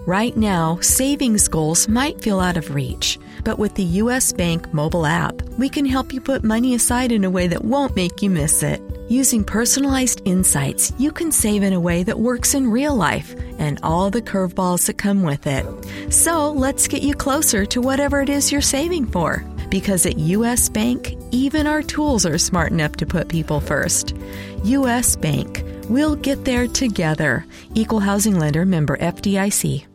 Right 0.08 0.38
now, 0.38 0.78
savings 0.82 1.48
goals 1.48 1.88
might 1.88 2.22
feel 2.22 2.40
out 2.40 2.58
of 2.58 2.76
reach, 2.76 3.18
but 3.44 3.58
with 3.58 3.74
the 3.74 3.98
U.S. 4.04 4.32
Bank 4.32 4.72
mobile 4.72 5.08
app, 5.08 5.42
we 5.58 5.68
can 5.68 5.84
help 5.84 6.14
you 6.14 6.22
put 6.22 6.44
money 6.44 6.76
aside 6.76 7.12
in 7.12 7.24
a 7.24 7.30
way 7.30 7.48
that 7.48 7.66
won't 7.66 7.96
make 7.96 8.22
you 8.22 8.30
miss 8.30 8.62
it. 8.62 8.80
Using 9.10 9.44
personalized 9.44 10.22
insights, 10.24 10.94
you 11.00 11.12
can 11.12 11.32
save 11.32 11.64
in 11.64 11.74
a 11.74 11.80
way 11.80 12.04
that 12.04 12.20
works 12.20 12.54
in 12.54 12.70
real 12.70 12.96
life 12.96 13.36
and 13.58 13.80
all 13.82 14.12
the 14.12 14.22
curveballs 14.22 14.86
that 14.86 15.00
come 15.00 15.24
with 15.24 15.48
it. 15.48 15.66
So 16.14 16.52
let's 16.52 16.88
get 16.88 17.02
you 17.02 17.16
closer 17.16 17.66
to 17.66 17.82
whatever 17.82 18.22
it 18.22 18.30
is 18.30 18.52
you're 18.52 18.62
saving 18.62 19.08
for. 19.08 19.44
Because 19.72 20.06
at 20.06 20.20
U.S. 20.20 20.70
Bank, 20.70 21.16
even 21.32 21.66
our 21.66 21.82
tools 21.82 22.28
are 22.28 22.38
smart 22.38 22.72
enough 22.72 22.96
to 22.98 23.08
put 23.08 23.28
people 23.28 23.60
first. 23.60 24.14
U.S. 24.66 25.16
Bank, 25.16 25.64
we'll 25.90 26.16
get 26.16 26.46
there 26.46 26.68
together. 26.68 27.44
Equal 27.74 28.02
housing 28.02 28.38
lender 28.38 28.66
member 28.66 28.98
FDIC. 28.98 29.88